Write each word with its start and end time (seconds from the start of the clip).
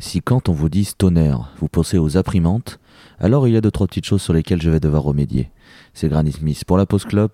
Si 0.00 0.22
quand 0.22 0.48
on 0.48 0.52
vous 0.52 0.68
dit 0.68 0.84
stoner, 0.84 1.34
vous 1.58 1.68
pensez 1.68 1.98
aux 1.98 2.16
imprimantes, 2.16 2.78
alors 3.18 3.48
il 3.48 3.54
y 3.54 3.56
a 3.56 3.60
deux 3.60 3.72
trois 3.72 3.88
petites 3.88 4.04
choses 4.04 4.22
sur 4.22 4.32
lesquelles 4.32 4.62
je 4.62 4.70
vais 4.70 4.78
devoir 4.78 5.02
remédier. 5.02 5.50
C'est 5.92 6.08
Granny 6.08 6.30
Smith 6.30 6.64
pour 6.64 6.78
la 6.78 6.86
Post 6.86 7.06
Club 7.06 7.32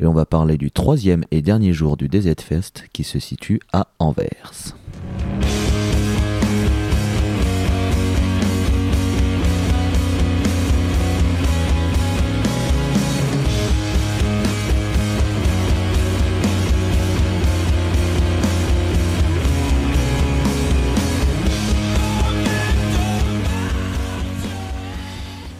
et 0.00 0.06
on 0.06 0.14
va 0.14 0.24
parler 0.24 0.56
du 0.56 0.70
troisième 0.70 1.24
et 1.30 1.42
dernier 1.42 1.74
jour 1.74 1.98
du 1.98 2.08
DZ 2.08 2.40
Fest 2.40 2.84
qui 2.94 3.04
se 3.04 3.18
situe 3.18 3.60
à 3.72 3.88
Anvers. 3.98 4.74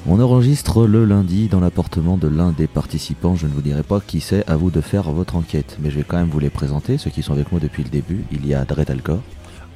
On 0.08 0.20
enregistre 0.20 0.86
le 0.86 1.04
lundi 1.04 1.48
dans 1.48 1.58
l'appartement 1.58 2.16
de 2.16 2.28
l'un 2.28 2.52
des 2.52 2.68
participants. 2.68 3.34
Je 3.34 3.48
ne 3.48 3.52
vous 3.52 3.60
dirai 3.60 3.82
pas 3.82 4.00
qui 4.00 4.20
c'est, 4.20 4.48
à 4.48 4.54
vous 4.54 4.70
de 4.70 4.80
faire 4.80 5.10
votre 5.10 5.34
enquête. 5.34 5.78
Mais 5.80 5.90
je 5.90 5.96
vais 5.96 6.04
quand 6.04 6.16
même 6.16 6.28
vous 6.28 6.38
les 6.38 6.48
présenter, 6.48 6.96
ceux 6.96 7.10
qui 7.10 7.24
sont 7.24 7.32
avec 7.32 7.50
moi 7.50 7.60
depuis 7.60 7.82
le 7.82 7.88
début. 7.88 8.24
Il 8.30 8.46
y 8.46 8.54
a 8.54 8.64
Dred 8.64 8.88
Alcor. 8.88 9.18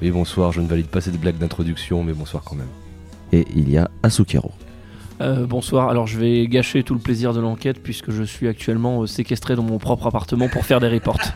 Oui, 0.01 0.13
bonsoir, 0.13 0.53
je 0.53 0.61
ne 0.61 0.69
valide 0.69 0.87
pas 0.87 1.01
cette 1.01 1.21
blague 1.21 1.37
d'introduction, 1.37 2.05
mais 2.05 2.13
bonsoir 2.13 2.45
quand 2.45 2.55
même. 2.55 2.69
Et 3.33 3.45
il 3.57 3.69
y 3.69 3.77
a 3.77 3.91
Asukero. 4.05 4.53
Euh, 5.21 5.47
bonsoir, 5.47 5.89
alors 5.89 6.07
je 6.07 6.17
vais 6.17 6.47
gâcher 6.47 6.85
tout 6.85 6.95
le 6.95 7.01
plaisir 7.01 7.35
de 7.35 7.41
l'enquête 7.41 7.83
puisque 7.83 8.13
je 8.13 8.23
suis 8.23 8.47
actuellement 8.47 9.03
euh, 9.03 9.07
séquestré 9.07 9.57
dans 9.57 9.65
mon 9.65 9.79
propre 9.79 10.07
appartement 10.07 10.49
pour 10.49 10.65
faire 10.65 10.79
des 10.79 10.89
reports. 10.89 11.19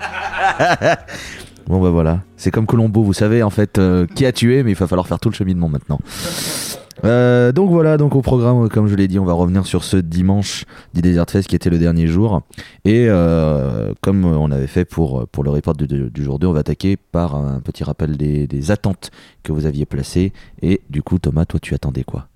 Bon 1.66 1.80
bah 1.80 1.88
voilà, 1.88 2.20
c'est 2.36 2.50
comme 2.50 2.66
Colombo, 2.66 3.02
vous 3.02 3.14
savez 3.14 3.42
en 3.42 3.48
fait 3.48 3.78
euh, 3.78 4.06
qui 4.14 4.26
a 4.26 4.32
tué, 4.32 4.62
mais 4.62 4.72
il 4.72 4.76
va 4.76 4.86
falloir 4.86 5.08
faire 5.08 5.18
tout 5.18 5.30
le 5.30 5.34
cheminement 5.34 5.70
maintenant. 5.70 5.98
Euh, 7.04 7.52
donc 7.52 7.70
voilà, 7.70 7.96
donc 7.96 8.16
au 8.16 8.22
programme, 8.22 8.68
comme 8.68 8.88
je 8.88 8.94
l'ai 8.94 9.08
dit, 9.08 9.18
on 9.18 9.24
va 9.24 9.34
revenir 9.34 9.66
sur 9.66 9.84
ce 9.84 9.96
dimanche 9.96 10.64
du 10.94 11.02
Desert 11.02 11.26
Fest 11.28 11.48
qui 11.48 11.56
était 11.56 11.70
le 11.70 11.78
dernier 11.78 12.06
jour. 12.06 12.42
Et 12.84 13.06
euh, 13.08 13.92
comme 14.00 14.24
on 14.24 14.50
avait 14.50 14.66
fait 14.66 14.84
pour, 14.84 15.28
pour 15.28 15.44
le 15.44 15.50
report 15.50 15.74
du, 15.74 16.10
jour 16.22 16.38
2, 16.38 16.46
on 16.46 16.52
va 16.52 16.60
attaquer 16.60 16.96
par 16.96 17.34
un 17.34 17.60
petit 17.60 17.84
rappel 17.84 18.16
des, 18.16 18.70
attentes 18.70 19.10
que 19.42 19.52
vous 19.52 19.66
aviez 19.66 19.84
placées. 19.84 20.32
Et 20.62 20.80
du 20.88 21.02
coup, 21.02 21.18
Thomas, 21.18 21.44
toi, 21.44 21.60
tu 21.60 21.74
attendais 21.74 22.04
quoi? 22.04 22.28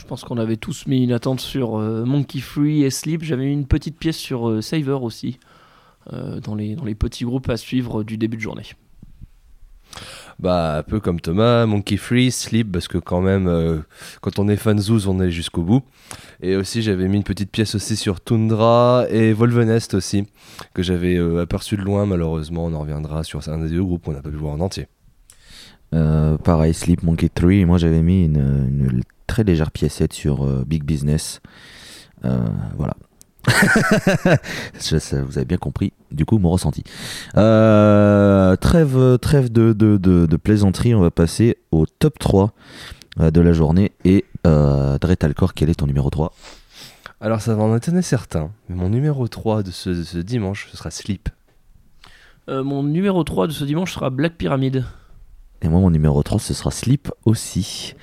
Je 0.00 0.06
pense 0.06 0.24
qu'on 0.24 0.38
avait 0.38 0.56
tous 0.56 0.86
mis 0.86 1.04
une 1.04 1.12
attente 1.12 1.40
sur 1.40 1.78
euh, 1.78 2.04
Monkey 2.04 2.40
Free 2.40 2.84
et 2.84 2.90
Sleep. 2.90 3.22
J'avais 3.22 3.44
mis 3.44 3.52
une 3.52 3.66
petite 3.66 3.98
pièce 3.98 4.16
sur 4.16 4.48
euh, 4.48 4.62
Saver 4.62 4.98
aussi, 5.02 5.38
euh, 6.12 6.40
dans, 6.40 6.54
les, 6.54 6.74
dans 6.74 6.84
les 6.84 6.94
petits 6.94 7.24
groupes 7.24 7.50
à 7.50 7.56
suivre 7.56 8.02
du 8.02 8.16
début 8.16 8.36
de 8.36 8.42
journée. 8.42 8.64
Bah, 10.40 10.78
un 10.78 10.82
peu 10.82 11.00
comme 11.00 11.20
Thomas, 11.20 11.66
Monkey 11.66 11.98
Free, 11.98 12.30
Sleep, 12.30 12.72
parce 12.72 12.88
que 12.88 12.96
quand 12.96 13.20
même, 13.20 13.46
euh, 13.46 13.80
quand 14.22 14.38
on 14.38 14.48
est 14.48 14.56
fan 14.56 14.78
Zouz, 14.78 15.06
on 15.06 15.20
est 15.20 15.30
jusqu'au 15.30 15.62
bout. 15.62 15.82
Et 16.40 16.56
aussi, 16.56 16.80
j'avais 16.80 17.08
mis 17.08 17.18
une 17.18 17.24
petite 17.24 17.50
pièce 17.50 17.74
aussi 17.74 17.94
sur 17.94 18.22
Tundra 18.22 19.04
et 19.10 19.34
Volvenest 19.34 19.92
aussi, 19.92 20.26
que 20.72 20.82
j'avais 20.82 21.16
euh, 21.16 21.42
aperçu 21.42 21.76
de 21.76 21.82
loin, 21.82 22.06
malheureusement. 22.06 22.64
On 22.64 22.72
en 22.72 22.80
reviendra 22.80 23.22
sur 23.22 23.46
un 23.50 23.58
des 23.58 23.68
deux 23.68 23.82
groupes, 23.82 24.08
on 24.08 24.12
n'a 24.12 24.22
pas 24.22 24.30
pu 24.30 24.36
voir 24.36 24.54
en 24.54 24.60
entier. 24.60 24.86
Euh, 25.94 26.38
Pareil, 26.38 26.72
Sleep, 26.72 27.02
Monkey 27.02 27.28
3. 27.28 27.52
Et 27.52 27.64
moi, 27.66 27.76
j'avais 27.76 28.00
mis 28.00 28.24
une, 28.24 29.02
très 29.26 29.44
légère 29.44 29.70
piécette 29.70 30.14
sur 30.14 30.46
Big 30.64 30.84
Business. 30.84 31.42
Voilà. 32.22 32.96
Je 34.80 34.98
sais, 34.98 35.20
vous 35.22 35.38
avez 35.38 35.44
bien 35.44 35.56
compris, 35.56 35.92
du 36.10 36.24
coup, 36.24 36.38
mon 36.38 36.50
ressenti. 36.50 36.84
Euh, 37.36 38.56
trêve 38.56 39.18
trêve 39.18 39.50
de, 39.50 39.72
de, 39.72 39.96
de, 39.96 40.26
de 40.26 40.36
plaisanterie, 40.36 40.94
on 40.94 41.00
va 41.00 41.10
passer 41.10 41.58
au 41.70 41.86
top 41.86 42.18
3 42.18 42.52
euh, 43.20 43.30
de 43.30 43.40
la 43.40 43.52
journée. 43.52 43.92
Et 44.04 44.24
euh, 44.46 44.98
Dret 44.98 45.24
Alcor, 45.24 45.54
quel 45.54 45.70
est 45.70 45.76
ton 45.76 45.86
numéro 45.86 46.10
3 46.10 46.32
Alors, 47.20 47.40
ça 47.40 47.54
va 47.54 47.62
en 47.62 47.76
étonner 47.76 48.02
certains, 48.02 48.50
mais 48.68 48.76
mon 48.76 48.88
numéro 48.88 49.26
3 49.26 49.62
de 49.62 49.70
ce, 49.70 49.90
de 49.90 50.02
ce 50.02 50.18
dimanche, 50.18 50.68
ce 50.70 50.76
sera 50.76 50.90
Sleep. 50.90 51.28
Euh, 52.48 52.64
mon 52.64 52.82
numéro 52.82 53.22
3 53.22 53.46
de 53.46 53.52
ce 53.52 53.64
dimanche 53.64 53.92
sera 53.94 54.10
Black 54.10 54.34
Pyramid. 54.34 54.84
Et 55.62 55.68
moi, 55.68 55.80
mon 55.80 55.90
numéro 55.90 56.22
3, 56.22 56.38
ce 56.40 56.54
sera 56.54 56.70
Sleep 56.70 57.10
aussi. 57.24 57.94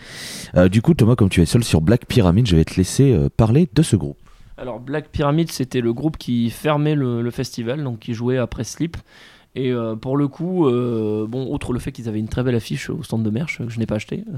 Euh, 0.55 0.69
du 0.69 0.81
coup, 0.81 0.93
Thomas, 0.93 1.15
comme 1.15 1.29
tu 1.29 1.41
es 1.41 1.45
seul 1.45 1.63
sur 1.63 1.81
Black 1.81 2.05
Pyramid, 2.05 2.47
je 2.47 2.55
vais 2.55 2.63
te 2.63 2.75
laisser 2.75 3.11
euh, 3.13 3.29
parler 3.35 3.67
de 3.73 3.81
ce 3.81 3.95
groupe. 3.95 4.17
Alors 4.57 4.79
Black 4.79 5.09
Pyramid, 5.09 5.51
c'était 5.51 5.81
le 5.81 5.93
groupe 5.93 6.17
qui 6.17 6.49
fermait 6.49 6.95
le, 6.95 7.29
festival, 7.29 7.83
donc 7.83 7.99
qui 7.99 8.13
jouait 8.13 8.37
après 8.37 8.63
Sleep. 8.63 8.97
Et 9.57 9.71
euh, 9.71 9.95
pour 9.95 10.17
le 10.17 10.27
coup, 10.27 10.67
euh, 10.67 11.25
bon, 11.27 11.51
outre 11.51 11.73
le 11.73 11.79
fait 11.79 11.91
qu'ils 11.91 12.07
avaient 12.07 12.19
une 12.19 12.27
très 12.27 12.43
belle 12.43 12.53
affiche 12.53 12.91
au 12.91 13.01
stand 13.01 13.23
de 13.23 13.31
merch 13.31 13.57
que 13.57 13.69
je 13.69 13.79
n'ai 13.79 13.87
pas 13.87 13.95
acheté. 13.95 14.23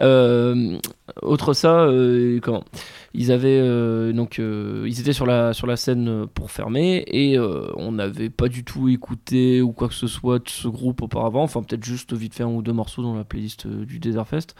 Euh, 0.00 0.78
autre 1.20 1.52
ça, 1.52 1.80
euh, 1.80 2.40
comment? 2.40 2.64
Ils 3.12 3.30
avaient 3.30 3.58
euh, 3.60 4.12
donc 4.14 4.38
euh, 4.38 4.86
ils 4.88 5.00
étaient 5.00 5.12
sur 5.12 5.26
la 5.26 5.52
sur 5.52 5.66
la 5.66 5.76
scène 5.76 6.26
pour 6.32 6.50
fermer 6.50 7.04
et 7.08 7.36
euh, 7.36 7.68
on 7.76 7.92
n'avait 7.92 8.30
pas 8.30 8.48
du 8.48 8.64
tout 8.64 8.88
écouté 8.88 9.60
ou 9.60 9.72
quoi 9.72 9.88
que 9.88 9.94
ce 9.94 10.06
soit 10.06 10.38
de 10.38 10.48
ce 10.48 10.68
groupe 10.68 11.02
auparavant. 11.02 11.42
Enfin 11.42 11.62
peut-être 11.62 11.84
juste 11.84 12.14
vite 12.14 12.34
fait 12.34 12.42
un 12.42 12.48
ou 12.48 12.62
deux 12.62 12.72
morceaux 12.72 13.02
dans 13.02 13.14
la 13.14 13.24
playlist 13.24 13.66
euh, 13.66 13.84
du 13.84 13.98
Desert 13.98 14.26
Fest. 14.26 14.54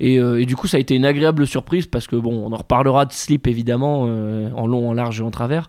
Et, 0.00 0.18
euh, 0.18 0.40
et 0.40 0.46
du 0.46 0.56
coup, 0.56 0.66
ça 0.66 0.78
a 0.78 0.80
été 0.80 0.94
une 0.94 1.04
agréable 1.04 1.46
surprise 1.46 1.86
parce 1.86 2.06
que 2.06 2.16
bon, 2.16 2.46
on 2.46 2.52
en 2.52 2.56
reparlera 2.56 3.04
de 3.04 3.12
Sleep 3.12 3.46
évidemment 3.46 4.06
euh, 4.08 4.50
en 4.56 4.66
long, 4.66 4.88
en 4.88 4.94
large 4.94 5.20
et 5.20 5.24
en 5.24 5.30
travers. 5.30 5.68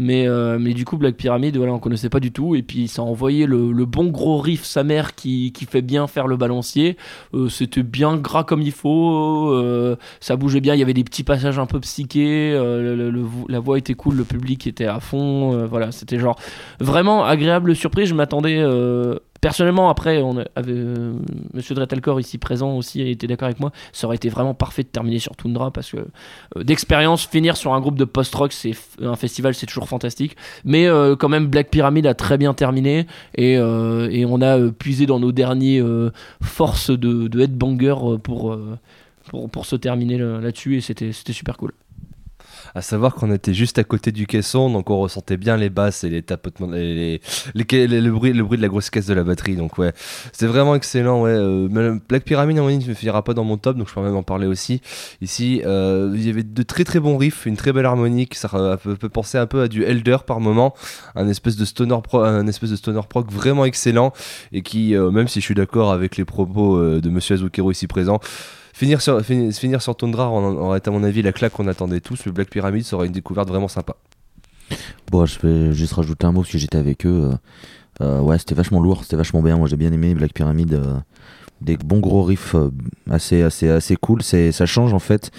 Mais, 0.00 0.28
euh, 0.28 0.58
mais 0.60 0.74
du 0.74 0.84
coup, 0.84 0.96
Black 0.96 1.16
Pyramid, 1.16 1.56
voilà, 1.56 1.72
on 1.72 1.80
connaissait 1.80 2.08
pas 2.08 2.20
du 2.20 2.30
tout. 2.30 2.54
Et 2.54 2.62
puis, 2.62 2.86
ça 2.86 3.02
a 3.02 3.04
envoyé 3.04 3.46
le, 3.46 3.72
le 3.72 3.84
bon 3.84 4.06
gros 4.06 4.38
riff 4.38 4.62
sa 4.64 4.84
mère 4.84 5.16
qui, 5.16 5.50
qui 5.52 5.64
fait 5.66 5.82
bien 5.82 6.06
faire 6.06 6.28
le 6.28 6.36
balancier. 6.36 6.96
Euh, 7.34 7.48
C'était 7.48 7.82
bien 7.82 8.16
gras 8.16 8.44
comme 8.44 8.62
il 8.62 8.70
faut. 8.70 9.50
euh, 9.52 9.96
ça 10.20 10.36
bougeait 10.36 10.60
bien. 10.60 10.74
Il 10.74 10.78
y 10.78 10.84
avait 10.84 10.94
des 10.94 11.02
petits 11.02 11.24
passages 11.24 11.58
un 11.58 11.66
peu 11.66 11.80
psychés. 11.80 12.52
euh, 12.54 12.94
le- 12.96 13.10
le- 13.10 13.26
la 13.48 13.58
voix 13.58 13.76
était 13.76 13.94
cool. 13.94 14.14
Le 14.14 14.22
public 14.24 14.68
était 14.68 14.86
à 14.86 15.00
fond. 15.00 15.52
euh, 15.54 15.66
voilà, 15.66 15.90
c'était 15.90 16.18
genre 16.20 16.38
vraiment 16.78 17.24
agréable 17.24 17.74
surprise. 17.74 18.08
Je 18.08 18.14
m'attendais. 18.14 18.62
Personnellement, 19.40 19.88
après, 19.88 20.20
on 20.20 20.38
avait 20.56 20.72
euh, 20.72 21.14
Monsieur 21.54 21.74
Dretelkor 21.74 22.20
ici 22.20 22.38
présent 22.38 22.76
aussi 22.76 23.02
était 23.02 23.26
d'accord 23.26 23.46
avec 23.46 23.60
moi. 23.60 23.70
Ça 23.92 24.06
aurait 24.06 24.16
été 24.16 24.28
vraiment 24.28 24.54
parfait 24.54 24.82
de 24.82 24.88
terminer 24.88 25.18
sur 25.18 25.36
Tundra 25.36 25.70
parce 25.70 25.90
que 25.90 25.98
euh, 26.56 26.64
d'expérience, 26.64 27.26
finir 27.26 27.56
sur 27.56 27.72
un 27.74 27.80
groupe 27.80 27.96
de 27.96 28.04
post-rock, 28.04 28.52
c'est 28.52 28.72
un 29.00 29.16
festival, 29.16 29.54
c'est 29.54 29.66
toujours 29.66 29.88
fantastique. 29.88 30.36
Mais 30.64 30.86
euh, 30.86 31.14
quand 31.14 31.28
même, 31.28 31.46
Black 31.46 31.70
Pyramid 31.70 32.06
a 32.06 32.14
très 32.14 32.36
bien 32.36 32.54
terminé 32.54 33.06
et, 33.36 33.58
on 33.60 34.42
a 34.42 34.70
puisé 34.70 35.06
dans 35.06 35.18
nos 35.20 35.32
derniers 35.32 35.82
forces 36.42 36.90
de, 36.90 37.40
headbanger 37.40 37.94
pour, 38.22 38.56
pour, 39.52 39.66
se 39.66 39.76
terminer 39.76 40.18
là- 40.18 40.40
là-dessus 40.40 40.76
et 40.76 40.80
c'était 40.80 41.12
super 41.12 41.56
cool. 41.56 41.72
À 42.74 42.82
savoir 42.82 43.14
qu'on 43.14 43.32
était 43.32 43.54
juste 43.54 43.78
à 43.78 43.84
côté 43.84 44.12
du 44.12 44.26
caisson, 44.26 44.70
donc 44.70 44.90
on 44.90 44.98
ressentait 44.98 45.36
bien 45.36 45.56
les 45.56 45.70
basses 45.70 46.04
et 46.04 46.10
les 46.10 46.22
tapotements, 46.22 46.68
les, 46.70 47.20
le, 47.54 48.10
bruit, 48.10 48.32
le 48.32 48.42
bruit 48.44 48.56
de 48.56 48.62
la 48.62 48.68
grosse 48.68 48.90
caisse 48.90 49.06
de 49.06 49.14
la 49.14 49.24
batterie. 49.24 49.56
Donc 49.56 49.78
ouais, 49.78 49.92
c'était 50.32 50.46
vraiment 50.46 50.74
excellent. 50.74 51.22
Ouais. 51.22 51.30
Euh, 51.30 51.98
Black 52.08 52.24
Pyramid, 52.24 52.58
à 52.58 52.62
mon 52.62 52.68
avis, 52.68 52.78
ne 52.78 52.94
finira 52.94 53.22
pas 53.22 53.34
dans 53.34 53.44
mon 53.44 53.56
top, 53.56 53.76
donc 53.76 53.88
je 53.88 53.94
peux 53.94 54.00
même 54.00 54.16
en 54.16 54.22
parler 54.22 54.46
aussi. 54.46 54.80
Ici, 55.20 55.62
euh, 55.64 56.12
il 56.14 56.26
y 56.26 56.30
avait 56.30 56.42
de 56.42 56.62
très 56.62 56.84
très 56.84 57.00
bons 57.00 57.16
riffs, 57.16 57.46
une 57.46 57.56
très 57.56 57.72
belle 57.72 57.86
harmonique. 57.86 58.34
Ça 58.34 58.78
peut, 58.82 58.96
penser 59.08 59.38
un 59.38 59.46
peu 59.46 59.62
à 59.62 59.68
du 59.68 59.84
Elder 59.84 60.18
par 60.26 60.40
moment, 60.40 60.74
un 61.14 61.28
espèce 61.28 61.56
de 61.56 61.64
stoner, 61.64 61.96
un 62.12 62.46
espèce 62.46 62.70
de 62.70 62.76
stoner 62.76 63.00
prog 63.08 63.30
vraiment 63.30 63.64
excellent 63.64 64.12
et 64.52 64.62
qui, 64.62 64.94
euh, 64.94 65.10
même 65.10 65.28
si 65.28 65.40
je 65.40 65.44
suis 65.44 65.54
d'accord 65.54 65.92
avec 65.92 66.16
les 66.16 66.24
propos 66.24 66.76
euh, 66.76 67.00
de 67.00 67.10
Monsieur 67.10 67.34
Azukero 67.34 67.70
ici 67.70 67.86
présent. 67.86 68.20
Finir 68.78 69.00
sur, 69.02 69.20
finir, 69.24 69.82
sur 69.82 69.96
Tundra 69.96 70.30
aurait 70.30 70.80
à 70.86 70.90
mon 70.92 71.02
avis 71.02 71.20
la 71.20 71.32
claque 71.32 71.52
qu'on 71.52 71.66
attendait 71.66 71.98
tous. 71.98 72.24
Le 72.26 72.30
Black 72.30 72.48
Pyramid 72.48 72.84
serait 72.84 73.06
une 73.08 73.12
découverte 73.12 73.48
vraiment 73.48 73.66
sympa. 73.66 73.96
Bon, 75.10 75.26
je 75.26 75.40
vais 75.40 75.72
juste 75.72 75.94
rajouter 75.94 76.26
un 76.26 76.30
mot 76.32 76.42
parce 76.42 76.52
que 76.52 76.58
j'étais 76.58 76.78
avec 76.78 77.04
eux. 77.04 77.32
euh, 77.32 77.36
euh, 78.04 78.20
ouais, 78.20 78.38
c'était 78.38 78.54
vachement 78.54 78.80
lourd, 78.80 79.02
c'était 79.02 79.16
vachement 79.16 79.42
bien. 79.42 79.56
Moi, 79.56 79.66
j'ai 79.66 79.76
bien 79.76 79.92
aimé 79.92 80.14
Black 80.14 80.32
Pyramid. 80.32 80.74
euh, 80.74 80.94
des 81.60 81.76
bons 81.76 81.98
gros 81.98 82.22
riffs 82.22 82.54
assez, 83.10 83.42
assez, 83.42 83.68
assez 83.68 83.96
cool. 83.96 84.22
Ça 84.22 84.64
change 84.64 84.94
en 84.94 85.00
fait 85.00 85.32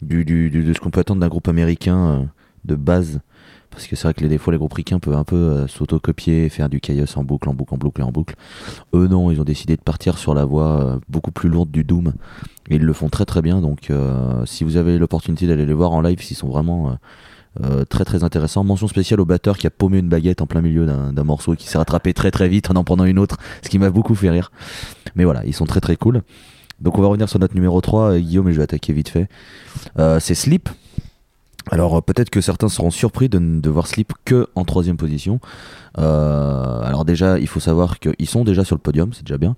du, 0.00 0.24
du- 0.24 0.48
de 0.48 0.72
ce 0.72 0.78
qu'on 0.78 0.90
peut 0.90 1.00
attendre 1.00 1.20
d'un 1.20 1.26
groupe 1.28 1.48
américain 1.48 2.28
de 2.64 2.76
base. 2.76 3.18
Parce 3.74 3.86
que 3.86 3.96
c'est 3.96 4.04
vrai 4.04 4.14
que 4.14 4.24
les, 4.24 4.38
fois, 4.38 4.52
les 4.52 4.58
groupes 4.58 4.72
ricains 4.72 4.98
peuvent 4.98 5.16
un 5.16 5.24
peu 5.24 5.36
euh, 5.36 5.66
s'autocopier, 5.66 6.48
faire 6.48 6.68
du 6.68 6.80
chaos 6.80 7.04
en 7.16 7.24
boucle, 7.24 7.48
en 7.48 7.54
boucle, 7.54 7.74
en 7.74 7.78
boucle 7.78 8.00
et 8.00 8.04
en 8.04 8.12
boucle. 8.12 8.34
Eux, 8.94 9.08
non, 9.08 9.30
ils 9.30 9.40
ont 9.40 9.44
décidé 9.44 9.76
de 9.76 9.82
partir 9.82 10.16
sur 10.18 10.34
la 10.34 10.44
voie 10.44 10.80
euh, 10.80 10.98
beaucoup 11.08 11.32
plus 11.32 11.48
lourde 11.48 11.70
du 11.70 11.84
Doom. 11.84 12.14
Et 12.70 12.76
ils 12.76 12.82
le 12.82 12.92
font 12.92 13.08
très 13.08 13.24
très 13.24 13.42
bien. 13.42 13.60
Donc, 13.60 13.90
euh, 13.90 14.46
si 14.46 14.64
vous 14.64 14.76
avez 14.76 14.98
l'opportunité 14.98 15.46
d'aller 15.46 15.66
les 15.66 15.74
voir 15.74 15.92
en 15.92 16.00
live, 16.00 16.22
s'ils 16.22 16.36
sont 16.36 16.48
vraiment. 16.48 16.88
euh, 16.90 16.94
euh, 17.62 17.84
très 17.84 18.04
très 18.04 18.24
intéressant. 18.24 18.64
Mention 18.64 18.88
spéciale 18.88 19.20
au 19.20 19.24
batteur 19.24 19.56
qui 19.56 19.68
a 19.68 19.70
paumé 19.70 19.98
une 19.98 20.08
baguette 20.08 20.42
en 20.42 20.46
plein 20.46 20.60
milieu 20.60 20.86
d'un 20.86 21.24
morceau 21.24 21.54
et 21.54 21.56
qui 21.56 21.68
s'est 21.68 21.78
rattrapé 21.78 22.12
très 22.12 22.32
très 22.32 22.48
vite 22.48 22.68
en 22.68 22.74
en 22.74 22.82
prenant 22.82 23.04
une 23.04 23.18
autre, 23.18 23.36
ce 23.62 23.68
qui 23.68 23.78
m'a 23.78 23.90
beaucoup 23.90 24.16
fait 24.16 24.30
rire. 24.30 24.50
Mais 25.14 25.24
voilà, 25.24 25.44
ils 25.44 25.54
sont 25.54 25.64
très 25.64 25.80
très 25.80 25.96
cool. 25.96 26.22
Donc 26.80 26.98
on 26.98 27.02
va 27.02 27.06
revenir 27.06 27.28
sur 27.28 27.38
notre 27.38 27.54
numéro 27.54 27.80
3, 27.80 28.14
euh, 28.14 28.18
Guillaume, 28.18 28.48
et 28.48 28.52
je 28.52 28.56
vais 28.58 28.64
attaquer 28.64 28.92
vite 28.92 29.08
fait. 29.08 29.28
C'est 30.18 30.34
Sleep. 30.34 30.68
Alors 31.70 31.96
euh, 31.96 32.00
peut-être 32.00 32.30
que 32.30 32.40
certains 32.40 32.68
seront 32.68 32.90
surpris 32.90 33.28
de 33.28 33.38
ne 33.38 33.68
voir 33.68 33.86
Sleep 33.86 34.12
que 34.24 34.48
en 34.54 34.64
troisième 34.64 34.96
position. 34.96 35.40
Euh, 35.98 36.80
alors 36.82 37.04
déjà, 37.04 37.38
il 37.38 37.46
faut 37.46 37.60
savoir 37.60 37.98
qu'ils 37.98 38.28
sont 38.28 38.44
déjà 38.44 38.64
sur 38.64 38.76
le 38.76 38.80
podium, 38.80 39.12
c'est 39.12 39.24
déjà 39.24 39.38
bien. 39.38 39.56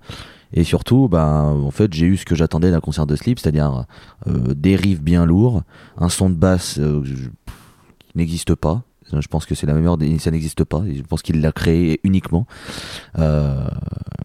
Et 0.53 0.63
surtout, 0.63 1.09
ben, 1.09 1.43
en 1.43 1.71
fait, 1.71 1.93
j'ai 1.93 2.05
eu 2.05 2.15
ce 2.15 2.25
que 2.25 2.35
j'attendais 2.35 2.71
d'un 2.71 2.79
concert 2.79 3.05
de 3.05 3.15
Sleep, 3.15 3.39
c'est-à-dire 3.39 3.85
euh, 4.27 4.53
des 4.53 4.77
bien 4.77 5.25
lourds, 5.25 5.63
un 5.97 6.09
son 6.09 6.29
de 6.29 6.35
basse 6.35 6.77
euh, 6.79 7.03
qui 7.03 8.17
n'existe 8.17 8.55
pas. 8.55 8.83
Je 9.11 9.27
pense 9.27 9.45
que 9.45 9.55
c'est 9.55 9.67
la 9.67 9.73
meilleure. 9.73 9.97
Ça 10.19 10.31
n'existe 10.31 10.65
pas. 10.65 10.83
Je 10.85 11.01
pense 11.01 11.21
qu'il 11.21 11.39
l'a 11.39 11.53
créé 11.53 12.01
uniquement. 12.03 12.45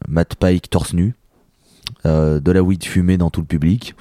Matt 0.08 0.34
Pike 0.34 0.68
torse 0.70 0.92
nu. 0.92 1.14
De 2.04 2.50
la 2.50 2.62
weed 2.64 2.82
fumée 2.82 3.16
dans 3.16 3.30
tout 3.30 3.40
le 3.40 3.46
public. 3.46 3.94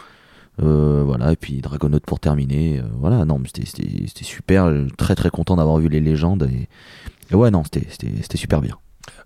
Euh, 0.61 1.03
voilà, 1.05 1.31
et 1.31 1.35
puis 1.35 1.61
Dragonaut 1.61 1.99
pour 1.99 2.19
terminer. 2.19 2.79
Euh, 2.79 2.83
voilà, 2.99 3.25
non, 3.25 3.39
c'était- 3.45 3.65
super. 4.23 4.71
Très 4.97 5.15
très 5.15 5.29
content 5.29 5.55
d'avoir 5.55 5.77
vu 5.77 5.89
les 5.89 5.99
légendes. 6.01 6.49
Et, 6.51 6.67
et 7.31 7.35
ouais, 7.35 7.51
non, 7.51 7.63
c'était 7.63 8.37
super 8.37 8.61
bien. 8.61 8.77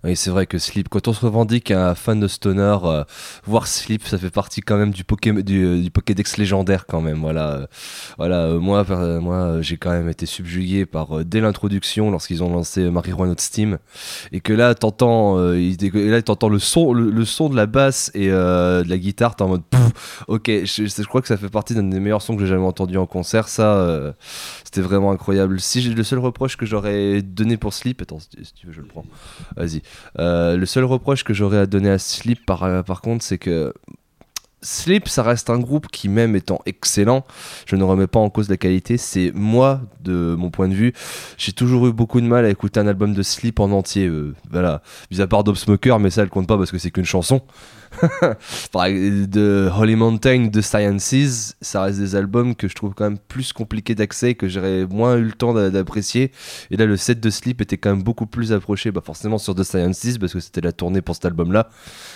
Oui, 0.04 0.16
c'est 0.16 0.30
vrai 0.30 0.46
que 0.46 0.58
Sleep, 0.58 0.88
quand 0.88 1.08
on 1.08 1.12
se 1.12 1.24
revendique 1.24 1.70
un 1.70 1.94
fan 1.94 2.20
de 2.20 2.28
stoner, 2.28 2.76
euh, 2.84 3.04
voir 3.44 3.66
Sleep, 3.66 4.06
ça 4.06 4.18
fait 4.18 4.30
partie 4.30 4.60
quand 4.60 4.76
même 4.76 4.92
du, 4.92 5.04
euh, 5.04 5.88
Pokédex 5.92 6.36
légendaire 6.36 6.86
quand 6.86 7.00
même. 7.00 7.20
Voilà, 7.20 7.68
voilà 8.16 8.42
euh, 8.42 8.60
moi, 8.60 8.84
euh, 8.90 9.20
moi 9.20 9.60
j'ai 9.62 9.76
quand 9.76 9.90
même 9.90 10.08
été 10.08 10.26
subjugué 10.26 10.86
par, 10.86 11.24
dès 11.24 11.40
l'introduction, 11.40 12.10
lorsqu'ils 12.10 12.42
ont 12.42 12.50
lancé 12.50 12.90
Marijuana 12.90 13.34
de 13.34 13.40
Steam, 13.40 13.78
et 14.32 14.40
que 14.40 14.52
là, 14.52 14.74
t'entends, 14.74 15.36
le 15.36 16.58
son, 16.58 16.92
le, 16.92 17.24
son 17.24 17.48
de 17.48 17.56
la 17.56 17.66
basse 17.66 18.10
et 18.14 18.28
de 18.28 18.88
la 18.88 18.98
guitare, 18.98 19.36
t'es 19.36 19.42
en 19.42 19.48
mode, 19.48 19.64
Pouf, 19.64 20.24
ok, 20.28 20.46
je, 20.46 21.02
crois 21.04 21.22
que 21.22 21.28
ça 21.28 21.36
fait 21.36 21.48
partie 21.48 21.74
d'un 21.74 21.82
des 21.82 22.00
meilleurs 22.00 22.22
sons 22.22 22.36
que 22.36 22.42
j'ai 22.42 22.48
jamais 22.48 22.64
entendu 22.64 22.96
en 22.96 23.06
concert. 23.06 23.48
Ça, 23.48 24.14
c'était 24.64 24.80
vraiment 24.80 25.10
incroyable. 25.10 25.60
Si 25.60 25.82
le 25.82 26.04
seul 26.04 26.18
reproche 26.18 26.56
que 26.56 26.66
j'aurais 26.66 27.22
donné 27.22 27.56
pour 27.56 27.72
Sleep, 27.72 28.02
attends, 28.02 28.18
si 28.20 28.52
tu 28.54 28.66
veux, 28.66 28.72
je 28.72 28.80
le 28.80 28.86
prends. 28.86 29.04
Euh, 30.18 30.56
le 30.56 30.66
seul 30.66 30.84
reproche 30.84 31.24
que 31.24 31.34
j'aurais 31.34 31.58
à 31.58 31.66
donner 31.66 31.90
à 31.90 31.98
Sleep, 31.98 32.44
par 32.46 33.00
contre, 33.00 33.24
c'est 33.24 33.38
que 33.38 33.72
Sleep, 34.66 35.08
ça 35.08 35.22
reste 35.22 35.48
un 35.48 35.58
groupe 35.58 35.86
qui, 35.88 36.08
même 36.08 36.34
étant 36.36 36.60
excellent, 36.66 37.24
je 37.66 37.76
ne 37.76 37.84
remets 37.84 38.06
pas 38.08 38.18
en 38.18 38.30
cause 38.30 38.48
la 38.48 38.56
qualité. 38.56 38.96
C'est 38.98 39.30
moi, 39.34 39.80
de 40.02 40.34
mon 40.36 40.50
point 40.50 40.68
de 40.68 40.74
vue, 40.74 40.92
j'ai 41.38 41.52
toujours 41.52 41.86
eu 41.86 41.92
beaucoup 41.92 42.20
de 42.20 42.26
mal 42.26 42.44
à 42.44 42.50
écouter 42.50 42.80
un 42.80 42.86
album 42.86 43.14
de 43.14 43.22
Sleep 43.22 43.60
en 43.60 43.70
entier. 43.70 44.06
euh, 44.06 44.34
voilà, 44.50 44.82
mis 45.10 45.20
à 45.20 45.26
part 45.26 45.44
Dope 45.44 45.56
Smoker, 45.56 45.98
mais 46.00 46.10
ça, 46.10 46.22
elle 46.22 46.28
compte 46.30 46.46
pas 46.48 46.58
parce 46.58 46.70
que 46.70 46.78
c'est 46.78 46.90
qu'une 46.90 47.04
chanson. 47.04 47.42
De 48.74 49.70
Holy 49.78 49.96
Mountain, 49.96 50.46
de 50.46 50.60
Sciences, 50.60 51.54
ça 51.60 51.82
reste 51.82 51.98
des 51.98 52.14
albums 52.14 52.54
que 52.54 52.68
je 52.68 52.74
trouve 52.74 52.94
quand 52.94 53.04
même 53.04 53.18
plus 53.18 53.52
compliqués 53.52 53.94
d'accès, 53.94 54.34
que 54.34 54.48
j'aurais 54.48 54.86
moins 54.86 55.16
eu 55.16 55.22
le 55.24 55.32
temps 55.32 55.54
d'a- 55.54 55.70
d'apprécier. 55.70 56.30
Et 56.70 56.76
là, 56.76 56.86
le 56.86 56.96
set 56.96 57.20
de 57.20 57.30
Sleep 57.30 57.60
était 57.60 57.78
quand 57.78 57.90
même 57.90 58.02
beaucoup 58.02 58.26
plus 58.26 58.52
approché, 58.52 58.90
bah 58.90 59.00
forcément 59.04 59.38
sur 59.38 59.54
The 59.54 59.62
Sciences, 59.62 60.18
parce 60.18 60.32
que 60.32 60.40
c'était 60.40 60.60
la 60.60 60.72
tournée 60.72 61.00
pour 61.02 61.14
cet 61.14 61.24
album-là. 61.26 61.68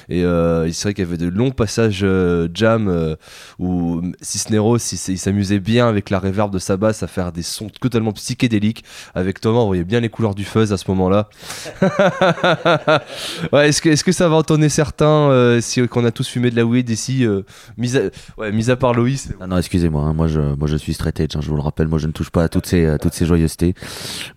Et 0.09 0.25
euh, 0.25 0.67
il 0.67 0.75
serait 0.75 0.95
qu'il 0.95 1.05
y 1.05 1.09
avait 1.09 1.17
de 1.17 1.29
longs 1.29 1.51
passages 1.51 2.01
euh, 2.03 2.40
jam 2.53 2.89
euh, 2.89 3.17
où 3.59 4.03
Cisneros, 4.21 4.79
il, 4.79 5.19
s'amusait 5.19 5.61
bien 5.61 5.89
avec 5.89 6.11
la 6.11 6.19
reverb 6.19 6.53
de 6.53 6.59
sa 6.59 6.77
basse 6.77 7.03
à 7.03 7.07
faire 7.07 7.33
des 7.33 7.43
sons 7.43 7.69
totalement 7.81 8.13
psychédéliques. 8.13 8.85
Avec 9.15 9.41
Thomas, 9.41 9.61
on 9.61 9.67
voyait 9.67 9.85
bien 9.85 10.01
les 10.01 10.09
couleurs 10.09 10.35
du 10.35 10.45
fuzz 10.45 10.73
à 10.73 10.77
ce 10.77 10.85
moment-là. 10.91 11.29
est-ce 13.53 13.83
que, 13.83 13.89
est-ce 13.89 14.05
que 14.05 14.13
ça 14.13 14.29
va 14.29 14.37
entonner 14.37 14.69
certains 14.69 15.31
euh, 15.31 15.61
si, 15.61 15.87
qu'on 15.89 16.05
a 16.05 16.11
tous 16.11 16.29
fumé 16.29 16.51
de 16.51 16.57
la 16.57 16.65
weed 16.65 16.89
ici 16.89 17.25
euh, 17.27 17.43
mis, 17.77 17.97
à, 18.71 18.77
part 18.77 18.95
Loïs? 18.95 19.31
Ah 19.41 19.47
non, 19.47 19.59
excusez-moi, 19.59 20.03
hein, 20.03 20.15
moi, 20.15 20.27
je, 20.29 20.77
suis 20.77 20.95
straight 20.95 21.19
edge, 21.21 21.37
hein, 21.37 21.41
je 21.43 21.49
vous 21.49 21.57
le 21.57 21.63
rappelle, 21.63 21.89
moi 21.89 21.99
je 21.99 22.07
ne 22.07 22.13
touche 22.13 22.31
pas 22.31 22.45
à 22.45 22.49
toutes 22.49 22.67
ces, 22.67 22.99
joyeusetés. 23.27 23.75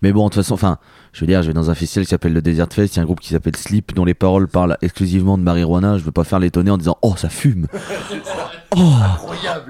Mais 0.02 0.12
bon, 0.12 0.24
de 0.24 0.30
toute 0.30 0.42
façon, 0.42 0.54
enfin, 0.54 0.78
je 1.12 1.20
veux 1.20 1.26
dire, 1.26 1.42
je 1.42 1.48
vais 1.48 1.54
dans 1.54 1.70
un 1.70 1.74
festival 1.74 2.04
qui 2.04 2.10
s'appelle 2.10 2.32
le 2.32 2.42
Desert 2.42 2.66
Fest, 2.72 2.94
il 2.94 2.96
y 2.96 3.00
a 3.00 3.02
un 3.02 3.06
groupe 3.06 3.20
qui 3.20 3.28
s'appelle 3.28 3.56
Sleep, 3.56 3.94
dont 3.94 4.04
les 4.04 4.14
paroles 4.14 4.48
parlent 4.48 4.76
exclusivement 4.82 5.38
de 5.38 5.42
marijuana, 5.42 5.96
je 5.98 6.04
veux 6.04 6.12
pas 6.12 6.24
faire 6.24 6.40
l'étonner 6.40 6.70
en 6.70 6.78
disant 6.78 6.98
Oh, 7.02 7.14
ça 7.16 7.28
fume 7.28 7.66
Oh 8.76 8.92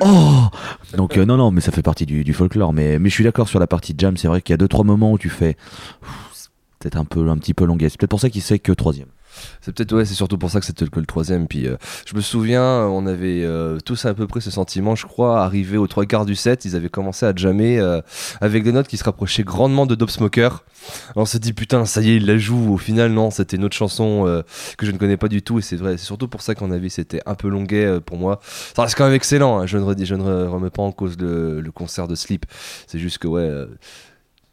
Oh 0.01 0.49
Donc, 0.97 1.19
euh, 1.19 1.25
non, 1.25 1.37
non, 1.37 1.51
mais 1.51 1.61
ça 1.61 1.73
fait 1.73 1.83
partie 1.83 2.07
du, 2.07 2.33
folklore. 2.33 2.73
Mais, 2.73 2.99
mais 2.99 3.09
je 3.09 3.15
suis 3.15 3.25
d'accord 3.25 3.49
sur 3.49 3.59
la 3.59 3.67
partie 3.67 3.95
jam, 3.97 4.17
c'est 4.17 4.29
vrai 4.29 4.43
qu'il 4.43 4.53
y 4.53 4.55
a 4.55 4.57
deux, 4.57 4.69
trois 4.69 4.85
moments 4.85 5.13
où 5.13 5.19
tu 5.19 5.29
fais. 5.29 5.57
Peut-être 6.79 6.97
un 6.97 7.05
peu 7.05 7.29
un 7.29 7.39
petit 7.39 7.55
peu 7.55 7.65
longuet. 7.65 7.89
C'est 7.89 7.99
peut-être 7.99 8.11
pour 8.11 8.21
ça 8.21 8.31
qu'il 8.31 8.43
sait 8.43 8.59
que 8.59 8.73
troisième. 8.73 9.09
C'est 9.61 9.75
peut-être 9.75 9.95
ouais, 9.95 10.05
c'est 10.05 10.15
surtout 10.15 10.39
pour 10.39 10.51
ça 10.51 10.61
que 10.61 10.67
c'était 10.67 10.87
que 10.87 11.01
le 11.01 11.07
troisième. 11.07 11.47
Puis 11.47 11.67
euh, 11.67 11.77
je 12.07 12.15
me 12.15 12.21
souviens, 12.21 12.63
on 12.63 13.07
avait 13.07 13.43
euh, 13.45 13.79
tous 13.85 14.05
à 14.07 14.15
peu 14.15 14.27
près 14.27 14.41
ce 14.41 14.51
sentiment, 14.51 14.95
je 14.95 15.07
crois, 15.07 15.43
arrivé 15.43 15.77
aux 15.77 15.87
trois 15.87 16.07
quarts 16.07 16.27
du 16.27 16.35
set, 16.35 16.65
ils 16.65 16.77
avaient 16.77 16.89
commencé 16.89 17.27
à 17.27 17.33
jammer 17.35 17.79
euh, 17.81 18.01
avec 18.41 18.63
des 18.63 18.73
notes 18.73 18.89
qui 18.89 18.97
se 18.97 19.05
rapprochaient 19.05 19.45
grandement 19.45 19.87
de 19.87 19.95
Dope 19.95 20.11
Smoker. 20.11 20.65
Alors, 21.15 21.23
on 21.23 21.25
s'est 21.25 21.39
dit 21.39 21.53
putain, 21.53 21.85
ça 21.87 22.01
y 22.03 22.11
est, 22.11 22.17
il 22.17 22.27
la 22.27 22.37
joue. 22.37 22.75
Au 22.75 22.79
final, 22.79 23.11
non, 23.13 23.31
c'était 23.31 23.57
une 23.57 23.65
autre 23.65 23.77
chanson 23.77 24.27
euh, 24.27 24.43
que 24.77 24.85
je 24.87 24.91
ne 24.91 24.99
connais 24.99 25.17
pas 25.17 25.29
du 25.29 25.41
tout. 25.43 25.59
Et 25.59 25.63
c'est 25.63 25.77
vrai, 25.77 25.97
c'est 25.97 26.05
surtout 26.05 26.29
pour 26.29 26.43
ça 26.43 26.55
qu'en 26.55 26.71
avis 26.71 26.91
c'était 26.91 27.21
un 27.27 27.35
peu 27.35 27.49
longuet 27.49 27.85
euh, 27.87 28.01
pour 28.01 28.19
moi. 28.19 28.41
Ça 28.77 28.83
reste 28.83 28.97
quand 28.97 29.05
même 29.05 29.15
excellent. 29.15 29.61
hein, 29.61 29.67
Je 29.67 29.79
ne 29.79 30.47
remets 30.47 30.71
pas 30.71 30.83
en 30.83 30.93
cause 30.93 31.17
le 31.19 31.71
concert 31.73 32.07
de 32.09 32.15
Sleep. 32.15 32.45
C'est 32.87 32.99
juste 32.99 33.19
que 33.19 33.29
ouais. 33.29 33.51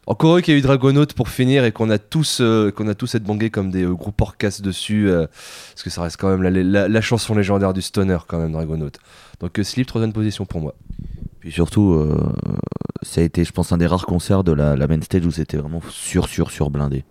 Encore 0.06 0.30
heureux 0.30 0.40
qu'il 0.40 0.52
y 0.54 0.56
a 0.56 0.58
eu 0.58 0.62
Dragonaut 0.62 1.06
pour 1.14 1.28
finir 1.28 1.64
et 1.64 1.72
qu'on 1.72 1.88
a 1.90 1.98
tous 1.98 2.38
euh, 2.40 2.70
qu'on 2.70 2.88
a 2.88 2.94
tous 2.94 3.14
été 3.14 3.24
bangés 3.24 3.50
comme 3.50 3.70
des 3.70 3.84
euh, 3.84 3.92
groupes 3.94 4.20
orcasses 4.20 4.60
dessus 4.60 5.08
euh, 5.08 5.26
parce 5.70 5.82
que 5.84 5.90
ça 5.90 6.02
reste 6.02 6.16
quand 6.16 6.28
même 6.30 6.42
la, 6.42 6.50
la- 6.50 6.88
la 6.88 7.00
chanson 7.00 7.34
légendaire 7.34 7.72
du 7.72 7.82
stoner 7.82 8.18
quand 8.26 8.38
même 8.38 8.52
Dragonaut. 8.52 8.90
Donc 9.40 9.58
euh, 9.58 9.62
Sleep 9.62 9.86
troisième 9.86 10.12
position 10.12 10.44
pour 10.44 10.60
moi. 10.60 10.74
Puis 11.40 11.50
surtout, 11.52 11.92
euh, 11.94 12.16
ça 13.02 13.20
a 13.20 13.24
été, 13.24 13.44
je 13.44 13.50
pense, 13.52 13.72
un 13.72 13.78
des 13.78 13.86
rares 13.86 14.06
concerts 14.06 14.44
de 14.44 14.52
la, 14.52 14.76
la 14.76 14.86
main 14.86 15.00
stage 15.02 15.26
où 15.26 15.32
c'était 15.32 15.56
vraiment 15.56 15.80
sur, 15.90 16.28
sur, 16.28 16.50
sur 16.52 16.70
blindé. 16.70 17.04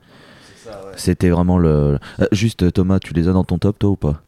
C'était 0.96 1.30
vraiment 1.30 1.58
le. 1.58 1.98
Euh, 2.22 2.26
juste, 2.32 2.72
Thomas, 2.72 3.00
tu 3.00 3.14
les 3.14 3.28
as 3.28 3.34
dans 3.34 3.44
ton 3.44 3.58
top, 3.58 3.78
toi 3.80 3.90
ou 3.90 3.96
pas? 3.98 4.22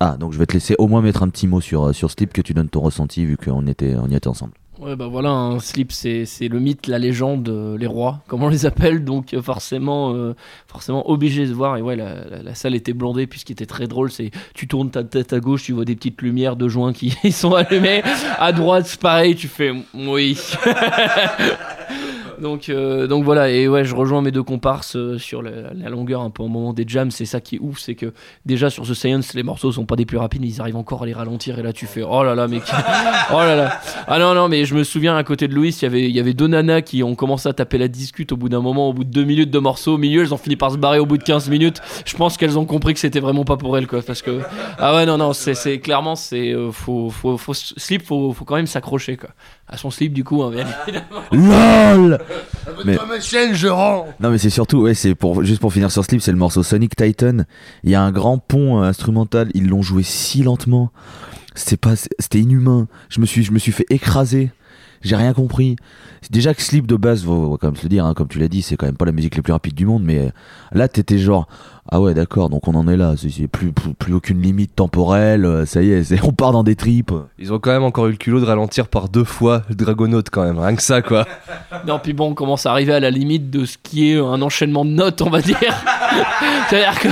Ah, 0.00 0.16
donc 0.18 0.32
je 0.32 0.38
vais 0.38 0.46
te 0.46 0.54
laisser 0.54 0.74
au 0.78 0.88
moins 0.88 1.02
mettre 1.02 1.22
un 1.22 1.28
petit 1.28 1.46
mot 1.46 1.60
sur, 1.60 1.84
euh, 1.84 1.92
sur 1.92 2.10
Sleep, 2.10 2.32
que 2.32 2.42
tu 2.42 2.52
donnes 2.52 2.68
ton 2.68 2.80
ressenti, 2.80 3.24
vu 3.24 3.36
qu'on 3.36 3.66
était, 3.68 3.94
on 3.94 4.08
y 4.08 4.16
était 4.16 4.26
ensemble. 4.26 4.54
Ouais, 4.80 4.96
bah 4.96 5.06
voilà, 5.06 5.30
un 5.30 5.60
slip, 5.60 5.92
c'est 5.92 6.26
le 6.40 6.58
mythe, 6.58 6.88
la 6.88 6.98
légende, 6.98 7.48
euh, 7.48 7.78
les 7.78 7.86
rois, 7.86 8.20
comme 8.26 8.42
on 8.42 8.48
les 8.48 8.66
appelle, 8.66 9.04
donc 9.04 9.32
euh, 9.32 9.40
forcément, 9.40 10.12
euh, 10.14 10.34
forcément 10.66 11.08
obligé 11.08 11.46
de 11.46 11.52
voir. 11.52 11.76
Et 11.76 11.82
ouais, 11.82 11.94
la, 11.94 12.42
la- 12.42 12.54
salle 12.56 12.74
était 12.74 12.92
blindée, 12.92 13.28
puis 13.28 13.38
ce 13.38 13.44
qui 13.44 13.52
était 13.52 13.66
très 13.66 13.86
drôle, 13.86 14.10
c'est 14.10 14.32
tu 14.52 14.66
tournes 14.66 14.90
ta 14.90 15.04
tête 15.04 15.32
à 15.32 15.38
gauche, 15.38 15.62
tu 15.62 15.72
vois 15.72 15.84
des 15.84 15.94
petites 15.94 16.20
lumières 16.22 16.56
de 16.56 16.66
joint 16.68 16.92
qui 16.92 17.10
sont 17.32 17.54
allumées. 17.54 18.02
À 18.38 18.50
droite, 18.52 18.96
pareil, 19.00 19.36
tu 19.36 19.46
fais 19.46 19.72
oui. 19.94 20.36
donc, 22.40 22.68
euh, 22.68 23.06
donc 23.06 23.24
voilà, 23.24 23.50
et 23.50 23.68
ouais, 23.68 23.84
je 23.84 23.94
rejoins 23.94 24.22
mes 24.22 24.30
deux 24.30 24.42
comparses 24.42 24.96
euh, 24.96 25.18
sur 25.18 25.42
la, 25.42 25.72
longueur 25.88 26.20
un 26.20 26.30
peu 26.30 26.42
au 26.42 26.48
moment 26.48 26.72
des 26.72 26.84
jams. 26.86 27.10
C'est 27.10 27.24
ça 27.24 27.40
qui 27.40 27.56
est 27.56 27.58
ouf, 27.58 27.78
c'est 27.78 27.94
que 27.94 28.12
déjà 28.46 28.70
sur 28.70 28.84
The 28.84 28.94
Science, 28.94 29.34
les 29.34 29.42
morceaux 29.42 29.72
sont 29.72 29.86
pas 29.86 29.96
des 29.96 30.06
plus 30.06 30.18
rapides, 30.18 30.44
ils 30.44 30.60
arrivent 30.60 30.76
encore 30.76 31.02
à 31.02 31.06
les 31.06 31.12
ralentir. 31.12 31.58
Et 31.58 31.62
là, 31.62 31.72
tu 31.72 31.86
fais 31.86 32.02
oh 32.02 32.22
là 32.22 32.34
là, 32.34 32.48
mec, 32.48 32.62
oh 33.32 33.38
là 33.38 33.56
là. 33.56 33.80
Ah 34.06 34.18
non, 34.18 34.34
non, 34.34 34.48
mais 34.48 34.64
je 34.64 34.74
me 34.74 34.84
souviens 34.84 35.16
à 35.16 35.24
côté 35.24 35.48
de 35.48 35.54
Louis, 35.54 35.70
il 35.82 36.10
y 36.10 36.20
avait, 36.20 36.34
deux 36.34 36.46
nanas 36.46 36.82
qui 36.82 37.02
ont 37.02 37.14
commencé 37.14 37.48
à 37.48 37.52
taper 37.52 37.78
la 37.78 37.88
discute 37.88 38.32
au 38.32 38.36
bout 38.36 38.48
d'un 38.48 38.60
moment, 38.60 38.88
au 38.88 38.92
bout 38.92 39.04
de 39.04 39.10
deux 39.10 39.24
minutes 39.24 39.50
de 39.50 39.58
morceau. 39.58 39.94
Au 39.94 39.98
milieu, 39.98 40.22
elles 40.22 40.34
ont 40.34 40.38
fini 40.38 40.56
par 40.56 40.72
se 40.72 40.76
barrer 40.76 40.98
au 40.98 41.06
bout 41.06 41.18
de 41.18 41.22
15 41.22 41.48
minutes. 41.48 41.80
Je 42.04 42.16
pense 42.16 42.36
qu'elles 42.36 42.58
ont 42.58 42.66
compris 42.66 42.94
que 42.94 43.00
c'était 43.00 43.20
vraiment 43.20 43.44
pas 43.44 43.56
pour 43.56 43.76
elles, 43.78 43.86
quoi. 43.86 44.02
Parce 44.02 44.22
que, 44.22 44.40
ah 44.78 44.94
ouais, 44.96 45.06
non, 45.06 45.18
non, 45.18 45.32
c'est, 45.32 45.78
clairement, 45.78 46.16
c'est, 46.16 46.52
euh, 46.52 46.70
faut, 46.72 47.12
slip, 47.52 48.04
faut 48.04 48.34
quand 48.46 48.56
même 48.56 48.66
s'accrocher, 48.66 49.16
quoi. 49.16 49.30
À 49.66 49.76
son 49.78 49.90
slip, 49.90 50.12
du 50.12 50.24
coup, 50.24 50.42
hein, 50.42 50.50
bien 50.50 50.66
évidemment. 50.86 51.22
LOL 51.32 52.18
Mais- 52.84 52.98
ma 53.08 53.20
chaîne, 53.20 53.54
je 53.54 53.68
rends. 53.68 54.06
Non, 54.20 54.30
mais 54.30 54.38
c'est 54.38 54.50
surtout, 54.50 54.82
ouais, 54.82 54.94
c'est 54.94 55.14
pour, 55.14 55.42
juste 55.42 55.60
pour 55.60 55.72
finir 55.72 55.90
sur 55.90 56.04
Sleep, 56.04 56.20
c'est 56.20 56.32
le 56.32 56.36
morceau 56.38 56.62
Sonic 56.62 56.94
Titan. 56.94 57.38
Il 57.82 57.90
y 57.90 57.94
a 57.94 58.02
un 58.02 58.12
grand 58.12 58.38
pont 58.38 58.82
euh, 58.82 58.86
instrumental, 58.86 59.50
ils 59.54 59.66
l'ont 59.66 59.82
joué 59.82 60.02
si 60.02 60.42
lentement. 60.42 60.92
C'était 61.54 61.76
pas, 61.76 61.94
c'était 61.96 62.40
inhumain. 62.40 62.88
Je 63.08 63.20
me 63.20 63.26
suis, 63.26 63.42
je 63.42 63.52
me 63.52 63.58
suis 63.58 63.72
fait 63.72 63.86
écraser. 63.88 64.50
J'ai 65.04 65.16
rien 65.16 65.32
compris. 65.34 65.76
Déjà 66.30 66.54
que 66.54 66.62
Sleep 66.62 66.86
de 66.86 66.96
base, 66.96 67.22
faut, 67.24 67.50
faut 67.50 67.58
quand 67.58 67.66
même 67.68 67.76
se 67.76 67.82
le 67.82 67.90
dire, 67.90 68.06
hein, 68.06 68.14
comme 68.14 68.28
tu 68.28 68.38
l'as 68.38 68.48
dit, 68.48 68.62
c'est 68.62 68.76
quand 68.76 68.86
même 68.86 68.96
pas 68.96 69.04
la 69.04 69.12
musique 69.12 69.36
la 69.36 69.42
plus 69.42 69.52
rapide 69.52 69.74
du 69.74 69.84
monde, 69.84 70.02
mais 70.02 70.18
euh, 70.20 70.28
là 70.72 70.88
t'étais 70.88 71.18
genre, 71.18 71.46
ah 71.92 72.00
ouais 72.00 72.14
d'accord, 72.14 72.48
donc 72.48 72.66
on 72.66 72.74
en 72.74 72.88
est 72.88 72.96
là, 72.96 73.12
c'est 73.18 73.28
c'est 73.28 73.46
plus, 73.46 73.72
plus, 73.72 73.92
plus 73.92 74.14
aucune 74.14 74.40
limite 74.40 74.74
temporelle, 74.74 75.44
euh, 75.44 75.66
ça 75.66 75.82
y 75.82 75.90
est, 75.90 76.02
c'est- 76.04 76.18
on 76.24 76.32
part 76.32 76.52
dans 76.52 76.62
des 76.64 76.76
tripes. 76.76 77.12
Ils 77.38 77.52
ont 77.52 77.58
quand 77.58 77.72
même 77.72 77.82
encore 77.82 78.06
eu 78.06 78.12
le 78.12 78.16
culot 78.16 78.40
de 78.40 78.46
ralentir 78.46 78.88
par 78.88 79.10
deux 79.10 79.24
fois 79.24 79.64
le 79.68 79.74
Dragonaut 79.74 80.22
quand 80.32 80.44
même, 80.44 80.58
rien 80.58 80.74
que 80.74 80.82
ça 80.82 81.02
quoi. 81.02 81.26
Non, 81.86 81.98
puis 82.02 82.14
bon, 82.14 82.30
on 82.30 82.34
commence 82.34 82.64
à 82.64 82.70
arriver 82.70 82.94
à 82.94 83.00
la 83.00 83.10
limite 83.10 83.50
de 83.50 83.66
ce 83.66 83.76
qui 83.82 84.10
est 84.10 84.16
un 84.18 84.40
enchaînement 84.40 84.86
de 84.86 84.90
notes, 84.90 85.20
on 85.20 85.28
va 85.28 85.42
dire. 85.42 85.58
C'est-à-dire 86.70 86.98
que 87.00 87.08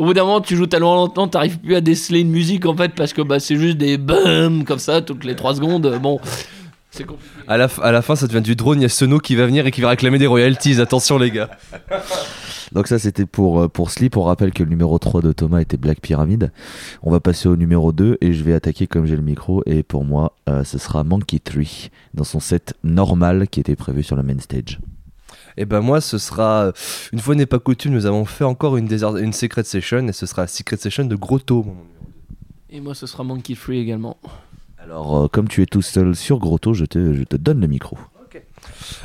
au 0.00 0.06
bout 0.06 0.14
d'un 0.14 0.22
moment, 0.24 0.40
tu 0.40 0.56
joues 0.56 0.66
tellement 0.66 0.96
longtemps, 0.96 1.28
t'arrives 1.28 1.58
plus 1.60 1.76
à 1.76 1.80
déceler 1.80 2.20
une 2.20 2.30
musique 2.30 2.66
en 2.66 2.74
fait, 2.74 2.92
parce 2.94 3.12
que 3.12 3.22
bah, 3.22 3.38
c'est 3.38 3.56
juste 3.56 3.78
des 3.78 3.98
bums 3.98 4.64
comme 4.64 4.78
ça 4.80 5.00
toutes 5.02 5.24
les 5.24 5.36
3 5.36 5.54
secondes. 5.56 5.98
Bon. 6.02 6.18
À 7.46 7.56
la, 7.56 7.66
f- 7.68 7.80
à 7.82 7.92
la 7.92 8.02
fin, 8.02 8.16
ça 8.16 8.26
devient 8.26 8.40
du 8.42 8.56
drone, 8.56 8.78
il 8.80 8.82
y 8.82 8.86
a 8.86 8.88
Sono 8.88 9.18
qui 9.18 9.36
va 9.36 9.46
venir 9.46 9.66
et 9.66 9.70
qui 9.70 9.80
va 9.80 9.88
réclamer 9.90 10.18
des 10.18 10.26
royalties. 10.26 10.80
Attention 10.80 11.18
les 11.18 11.30
gars. 11.30 11.50
Donc 12.72 12.86
ça 12.86 12.98
c'était 12.98 13.24
pour, 13.24 13.60
euh, 13.62 13.68
pour 13.68 13.90
Sleep. 13.90 14.16
On 14.16 14.22
rappelle 14.24 14.52
que 14.52 14.62
le 14.62 14.68
numéro 14.68 14.98
3 14.98 15.22
de 15.22 15.32
Thomas 15.32 15.60
était 15.60 15.78
Black 15.78 16.00
Pyramid. 16.00 16.52
On 17.02 17.10
va 17.10 17.18
passer 17.20 17.48
au 17.48 17.56
numéro 17.56 17.92
2 17.92 18.18
et 18.20 18.32
je 18.34 18.44
vais 18.44 18.52
attaquer 18.52 18.86
comme 18.86 19.06
j'ai 19.06 19.16
le 19.16 19.22
micro. 19.22 19.62
Et 19.64 19.82
pour 19.82 20.04
moi, 20.04 20.34
euh, 20.50 20.64
ce 20.64 20.76
sera 20.76 21.02
Monkey 21.02 21.38
3 21.38 21.62
dans 22.14 22.24
son 22.24 22.40
set 22.40 22.74
normal 22.84 23.48
qui 23.48 23.60
était 23.60 23.76
prévu 23.76 24.02
sur 24.02 24.16
la 24.16 24.22
main 24.22 24.38
stage. 24.38 24.80
Et 25.56 25.64
ben 25.64 25.80
moi, 25.80 26.00
ce 26.00 26.18
sera 26.18 26.72
une 27.12 27.18
fois 27.20 27.34
n'est 27.34 27.46
pas 27.46 27.58
coutume, 27.58 27.92
nous 27.92 28.06
avons 28.06 28.24
fait 28.26 28.44
encore 28.44 28.76
une, 28.76 28.86
désert- 28.86 29.16
une 29.16 29.32
secret 29.32 29.64
session 29.64 30.06
et 30.06 30.12
ce 30.12 30.26
sera 30.26 30.42
la 30.42 30.48
secret 30.48 30.76
session 30.76 31.04
de 31.04 31.16
Grotto. 31.16 31.66
Et 32.70 32.80
moi, 32.80 32.94
ce 32.94 33.06
sera 33.06 33.24
Monkey 33.24 33.54
Free 33.54 33.78
également. 33.78 34.18
Alors 34.88 35.24
euh, 35.24 35.28
comme 35.28 35.48
tu 35.48 35.60
es 35.60 35.66
tout 35.66 35.82
seul 35.82 36.16
sur 36.16 36.38
Grotto, 36.38 36.72
je 36.72 36.86
te, 36.86 37.12
je 37.12 37.22
te 37.22 37.36
donne 37.36 37.60
le 37.60 37.66
micro. 37.66 37.98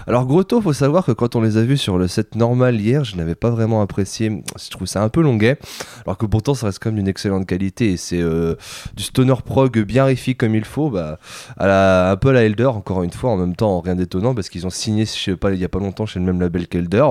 Alors 0.08 0.26
Grotto, 0.26 0.62
faut 0.62 0.74
savoir 0.74 1.06
que 1.06 1.12
quand 1.12 1.36
on 1.36 1.42
les 1.42 1.58
a 1.58 1.64
vus 1.64 1.78
sur 1.78 1.98
le 1.98 2.08
set 2.08 2.36
normal 2.36 2.80
hier, 2.80 3.04
je 3.04 3.16
n'avais 3.16 3.36
pas 3.36 3.50
vraiment 3.50 3.82
apprécié. 3.82 4.44
Je 4.62 4.70
trouve 4.70 4.88
ça 4.88 5.02
un 5.02 5.10
peu 5.10 5.22
longuet, 5.22 5.58
alors 6.06 6.18
que 6.18 6.26
pourtant 6.26 6.54
ça 6.54 6.68
reste 6.68 6.80
quand 6.80 6.90
même 6.90 6.98
d'une 6.98 7.08
excellente 7.08 7.46
qualité 7.46 7.92
et 7.92 7.98
c'est 7.98 8.22
euh, 8.22 8.56
du 8.96 9.04
stoner 9.04 9.36
prog 9.46 9.80
bien 9.80 10.06
riffy 10.06 10.36
comme 10.36 10.56
il 10.56 10.66
faut, 10.66 10.90
bah, 10.90 11.20
un 11.58 12.16
peu 12.18 12.30
à 12.30 12.34
la 12.34 12.44
Elder 12.44 12.66
encore 12.66 13.04
une 13.04 13.12
fois, 13.12 13.32
en 13.32 13.38
même 13.38 13.56
temps 13.56 13.80
rien 13.82 13.96
d'étonnant 13.96 14.36
parce 14.36 14.50
qu'ils 14.50 14.66
ont 14.68 14.72
signé, 14.72 15.06
pas, 15.40 15.52
il 15.52 15.60
y 15.60 15.66
a 15.66 15.70
pas 15.70 15.80
longtemps 15.80 16.06
chez 16.06 16.20
le 16.20 16.26
même 16.26 16.42
label 16.42 16.68
qu'Elder, 16.68 17.10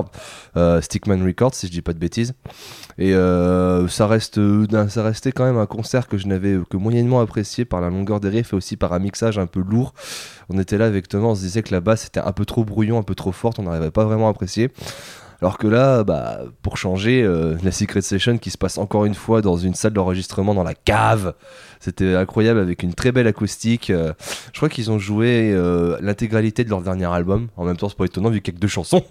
euh, 0.57 0.81
Stickman 0.81 1.23
Records 1.23 1.55
si 1.55 1.67
je 1.67 1.71
dis 1.71 1.81
pas 1.81 1.93
de 1.93 1.99
bêtises. 1.99 2.33
Et 2.97 3.13
euh, 3.13 3.87
ça 3.87 4.07
reste, 4.07 4.39
ça 4.89 5.03
restait 5.03 5.31
quand 5.31 5.45
même 5.45 5.57
un 5.57 5.65
concert 5.65 6.07
que 6.07 6.17
je 6.17 6.27
n'avais 6.27 6.57
que 6.69 6.77
moyennement 6.77 7.21
apprécié 7.21 7.65
par 7.65 7.81
la 7.81 7.89
longueur 7.89 8.19
des 8.19 8.29
riffs 8.29 8.53
et 8.53 8.55
aussi 8.55 8.77
par 8.77 8.93
un 8.93 8.99
mixage 8.99 9.39
un 9.39 9.47
peu 9.47 9.61
lourd. 9.61 9.93
On 10.49 10.59
était 10.59 10.77
là 10.77 10.85
avec 10.85 11.07
Thomas, 11.07 11.27
on 11.27 11.35
se 11.35 11.41
disait 11.41 11.63
que 11.63 11.73
la 11.73 11.81
basse 11.81 12.05
était 12.05 12.19
un 12.19 12.31
peu 12.31 12.45
trop 12.45 12.63
brouillon, 12.63 12.97
un 12.99 13.03
peu 13.03 13.15
trop 13.15 13.31
forte, 13.31 13.59
on 13.59 13.63
n'arrivait 13.63 13.91
pas 13.91 14.05
vraiment 14.05 14.27
à 14.27 14.31
apprécier. 14.31 14.69
Alors 15.41 15.57
que 15.57 15.67
là, 15.67 16.05
bah, 16.05 16.39
pour 16.61 16.77
changer, 16.77 17.21
euh, 17.21 17.57
la 17.63 17.71
Secret 17.73 18.01
Session 18.01 18.37
qui 18.37 18.49
se 18.49 18.57
passe 18.57 18.77
encore 18.77 19.03
une 19.03 19.13
fois 19.15 19.41
dans 19.41 19.57
une 19.57 19.73
salle 19.73 19.91
d'enregistrement 19.91 20.53
dans 20.53 20.63
la 20.63 20.73
cave, 20.73 21.33
c'était 21.81 22.15
incroyable 22.15 22.59
avec 22.59 22.81
une 22.81 22.93
très 22.93 23.11
belle 23.11 23.27
acoustique. 23.27 23.89
euh, 23.89 24.13
je 24.53 24.59
crois 24.59 24.69
qu'ils 24.69 24.89
ont 24.89 24.99
joué 24.99 25.51
euh, 25.51 25.97
l'intégralité 25.99 26.63
de 26.63 26.69
leur 26.69 26.81
dernier 26.81 27.05
album. 27.11 27.49
En 27.57 27.65
même 27.65 27.75
temps, 27.75 27.89
c'est 27.89 27.97
pas 27.97 28.05
étonnant 28.05 28.29
vu 28.29 28.39
qu'il 28.41 28.53
y 28.53 28.55
a 28.55 28.57
que 28.57 28.61
deux 28.61 28.69
chansons. 28.69 29.03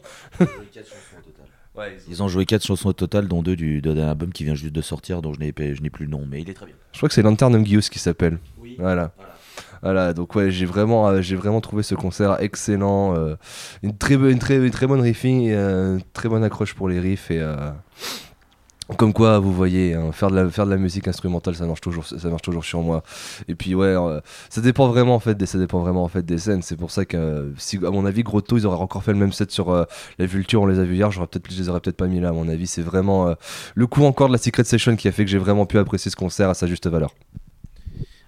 Ouais, 1.75 1.97
Ils 2.09 2.23
ont 2.23 2.29
joué 2.29 2.45
4 2.45 2.65
chansons 2.67 2.91
au 2.91 2.93
total, 2.93 3.29
dont 3.29 3.43
2 3.43 3.57
du, 3.57 3.81
d'un 3.81 3.97
album 4.09 4.31
qui 4.33 4.45
vient 4.45 4.55
juste 4.55 4.75
de 4.75 4.83
sortir, 4.83 5.23
dont 5.23 5.33
je 5.33 5.41
n'ai, 5.41 5.55
je 5.57 5.81
n'ai 5.83 5.89
plus 5.89 6.05
le 6.05 6.11
nom, 6.11 6.27
mais 6.29 6.43
il 6.43 6.51
est 6.51 6.55
très 6.55 6.67
bien. 6.67 6.75
Je 6.93 6.99
crois 6.99 7.09
que 7.09 7.15
c'est 7.15 7.23
Lantern 7.23 7.65
Gius 7.65 7.89
qui 7.89 7.99
s'appelle. 7.99 8.39
Oui. 8.59 8.77
Voilà. 8.79 9.13
Voilà, 9.17 9.35
donc 9.83 10.35
ouais, 10.37 10.51
j'ai 10.51 10.67
vraiment, 10.67 11.09
euh, 11.09 11.23
j'ai 11.23 11.37
vraiment 11.37 11.61
trouvé 11.61 11.83
ce 11.83 11.95
concert 11.95 12.41
excellent. 12.41 13.17
euh, 13.17 13.37
une, 13.83 13.97
très, 13.97 14.15
une, 14.15 14.39
très, 14.39 14.57
une 14.57 14.71
très 14.71 14.87
bonne 14.87 15.01
riffing, 15.01 15.43
et, 15.43 15.55
euh, 15.55 15.97
une 15.97 16.03
très 16.13 16.29
bonne 16.29 16.45
accroche 16.45 16.75
pour 16.75 16.89
les 16.89 17.01
riffs. 17.01 17.31
Et, 17.31 17.45
comme 18.99 19.13
quoi, 19.13 19.39
vous 19.39 19.53
voyez, 19.53 19.95
hein, 19.95 20.13
faire, 20.13 20.31
de 20.31 20.37
la, 20.37 20.51
faire 20.51 20.67
de 20.67 20.71
la 20.71 20.77
musique 20.77 21.09
instrumentale, 21.09 21.55
ça 21.55 21.67
marche 21.67 21.81
toujours, 21.81 22.05
ça 22.05 22.29
marche 22.29 22.43
toujours 22.43 22.65
sur 22.65 22.81
moi. 22.83 23.03
Et 23.49 23.55
puis 23.55 23.75
ouais, 23.75 23.97
ça 24.51 24.61
dépend 24.61 24.89
vraiment 24.89 25.15
en 25.15 25.21
fait 25.21 25.35
des, 25.35 25.47
ça 25.47 25.59
dépend 25.59 25.81
vraiment 25.81 26.05
en 26.05 26.09
fait 26.09 26.25
des 26.25 26.39
scènes. 26.39 26.63
C'est 26.63 26.77
pour 26.77 26.91
ça 26.91 27.05
que, 27.05 27.53
à 27.85 27.91
mon 27.91 28.05
avis, 28.05 28.23
Grotto, 28.23 28.59
ils 28.59 28.67
auraient 28.67 28.77
encore 28.77 29.03
fait 29.03 29.13
le 29.13 29.19
même 29.19 29.33
set 29.33 29.51
sur 29.51 29.71
euh, 29.71 29.85
la 30.19 30.27
Vulture. 30.27 30.63
On 30.63 30.67
les 30.67 30.79
a 30.79 30.85
vus 30.85 30.97
hier, 30.97 31.11
j'aurais 31.11 31.27
peut-être, 31.27 31.51
je 31.51 31.59
les 31.59 31.69
aurais 31.69 31.81
peut-être 31.81 31.97
pas 31.97 32.07
mis 32.07 32.21
là. 32.21 32.29
À 32.29 32.33
mon 32.33 32.49
avis, 32.49 32.67
c'est 32.67 32.83
vraiment 32.83 33.35
le 33.75 33.87
coup 33.87 34.05
encore 34.05 34.29
de 34.29 34.33
la 34.33 34.39
Secret 34.39 34.65
Session 34.65 34.95
qui 34.95 35.09
a 35.09 35.13
fait 35.13 35.25
que 35.25 35.31
j'ai 35.31 35.39
vraiment 35.39 35.67
pu 35.67 35.79
apprécier 35.79 36.11
ce 36.11 36.17
concert 36.17 36.51
à 36.51 36.55
sa 36.55 36.67
juste 36.67 36.87
valeur. 36.87 37.13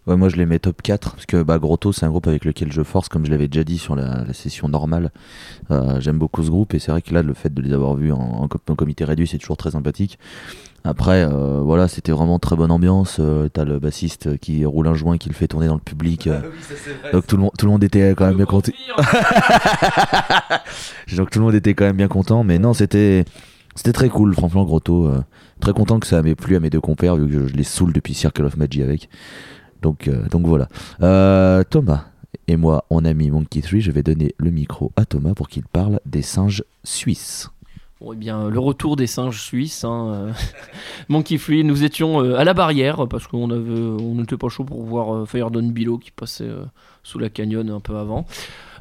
Ouais, 0.06 0.16
moi 0.16 0.28
je 0.28 0.36
les 0.36 0.44
mets 0.44 0.58
top 0.58 0.82
4 0.82 1.12
parce 1.12 1.24
que 1.24 1.42
bah, 1.42 1.58
Grotto 1.58 1.90
c'est 1.92 2.04
un 2.04 2.10
groupe 2.10 2.26
avec 2.26 2.44
lequel 2.44 2.70
je 2.70 2.82
force 2.82 3.08
comme 3.08 3.24
je 3.24 3.30
l'avais 3.30 3.48
déjà 3.48 3.64
dit 3.64 3.78
sur 3.78 3.96
la, 3.96 4.22
la 4.24 4.32
session 4.34 4.68
normale. 4.68 5.10
Euh, 5.70 5.98
J'aime 6.00 6.18
beaucoup 6.18 6.42
ce 6.42 6.50
groupe 6.50 6.74
et 6.74 6.78
c'est 6.78 6.92
vrai 6.92 7.00
que 7.00 7.14
là 7.14 7.22
le 7.22 7.32
fait 7.32 7.52
de 7.54 7.62
les 7.62 7.72
avoir 7.72 7.94
vus 7.94 8.12
en, 8.12 8.18
en 8.18 8.46
com- 8.48 8.60
en 8.68 8.74
comité 8.74 9.04
réduit 9.06 9.26
c'est 9.26 9.38
toujours 9.38 9.56
très 9.56 9.70
sympathique. 9.70 10.18
Après 10.86 11.24
euh, 11.24 11.60
voilà 11.62 11.88
c'était 11.88 12.12
vraiment 12.12 12.38
très 12.38 12.54
bonne 12.54 12.70
ambiance. 12.70 13.16
Euh, 13.18 13.48
T'as 13.48 13.64
le 13.64 13.78
bassiste 13.78 14.36
qui 14.40 14.66
roule 14.66 14.88
un 14.88 14.92
joint 14.94 15.16
qui 15.16 15.30
le 15.30 15.34
fait 15.34 15.48
tourner 15.48 15.68
dans 15.68 15.74
le 15.74 15.80
public. 15.80 16.26
euh, 16.26 16.42
donc 17.14 17.26
tout 17.26 17.36
le, 17.36 17.42
monde, 17.44 17.52
tout 17.58 17.64
le 17.64 17.72
monde 17.72 17.82
était 17.84 18.14
quand 18.14 18.26
même 18.26 18.36
bien 18.36 18.44
content. 18.44 18.72
Donc 21.16 21.30
tout 21.30 21.38
le 21.38 21.44
monde 21.44 21.54
était 21.54 21.74
quand 21.74 21.84
même 21.84 21.96
bien 21.96 22.08
content 22.08 22.44
mais 22.44 22.58
non 22.58 22.74
c'était 22.74 23.24
c'était 23.74 23.92
très 23.92 24.08
cool 24.08 24.34
franchement 24.34 24.64
Grotto. 24.64 25.06
euh, 25.06 25.22
très 25.60 25.72
content 25.72 25.98
que 25.98 26.06
ça 26.06 26.22
m'ait 26.22 26.34
plu 26.34 26.56
à 26.56 26.60
mes 26.60 26.70
deux 26.70 26.80
compères 26.80 27.16
vu 27.16 27.28
que 27.28 27.48
je 27.48 27.54
les 27.54 27.64
saoule 27.64 27.92
depuis 27.92 28.14
Circle 28.14 28.44
of 28.44 28.56
Magie 28.56 28.82
avec. 28.82 29.08
Donc, 29.84 30.08
euh, 30.08 30.26
donc 30.30 30.46
voilà. 30.46 30.66
Euh, 31.02 31.62
Thomas 31.68 32.06
et 32.48 32.56
moi, 32.56 32.86
on 32.88 33.04
a 33.04 33.12
mis 33.12 33.30
Monkey 33.30 33.60
3. 33.60 33.80
Je 33.80 33.90
vais 33.90 34.02
donner 34.02 34.34
le 34.38 34.50
micro 34.50 34.92
à 34.96 35.04
Thomas 35.04 35.34
pour 35.34 35.48
qu'il 35.48 35.64
parle 35.64 36.00
des 36.06 36.22
singes 36.22 36.64
suisses. 36.84 37.50
Bon, 38.00 38.14
eh 38.14 38.16
bien, 38.16 38.48
le 38.48 38.58
retour 38.58 38.96
des 38.96 39.06
singes 39.06 39.42
suisses. 39.42 39.84
Hein, 39.84 40.08
euh, 40.08 40.32
Monkey 41.10 41.36
Free, 41.36 41.64
nous 41.64 41.84
étions 41.84 42.20
à 42.20 42.44
la 42.44 42.54
barrière 42.54 43.06
parce 43.08 43.26
qu'on 43.26 43.50
on 43.50 44.14
n'était 44.14 44.38
pas 44.38 44.48
chaud 44.48 44.64
pour 44.64 44.82
voir 44.84 45.28
Fire 45.28 45.50
Down 45.50 45.70
Below 45.70 45.98
qui 45.98 46.10
passait 46.10 46.48
sous 47.02 47.18
la 47.18 47.28
canyon 47.28 47.68
un 47.68 47.80
peu 47.80 47.96
avant. 47.98 48.24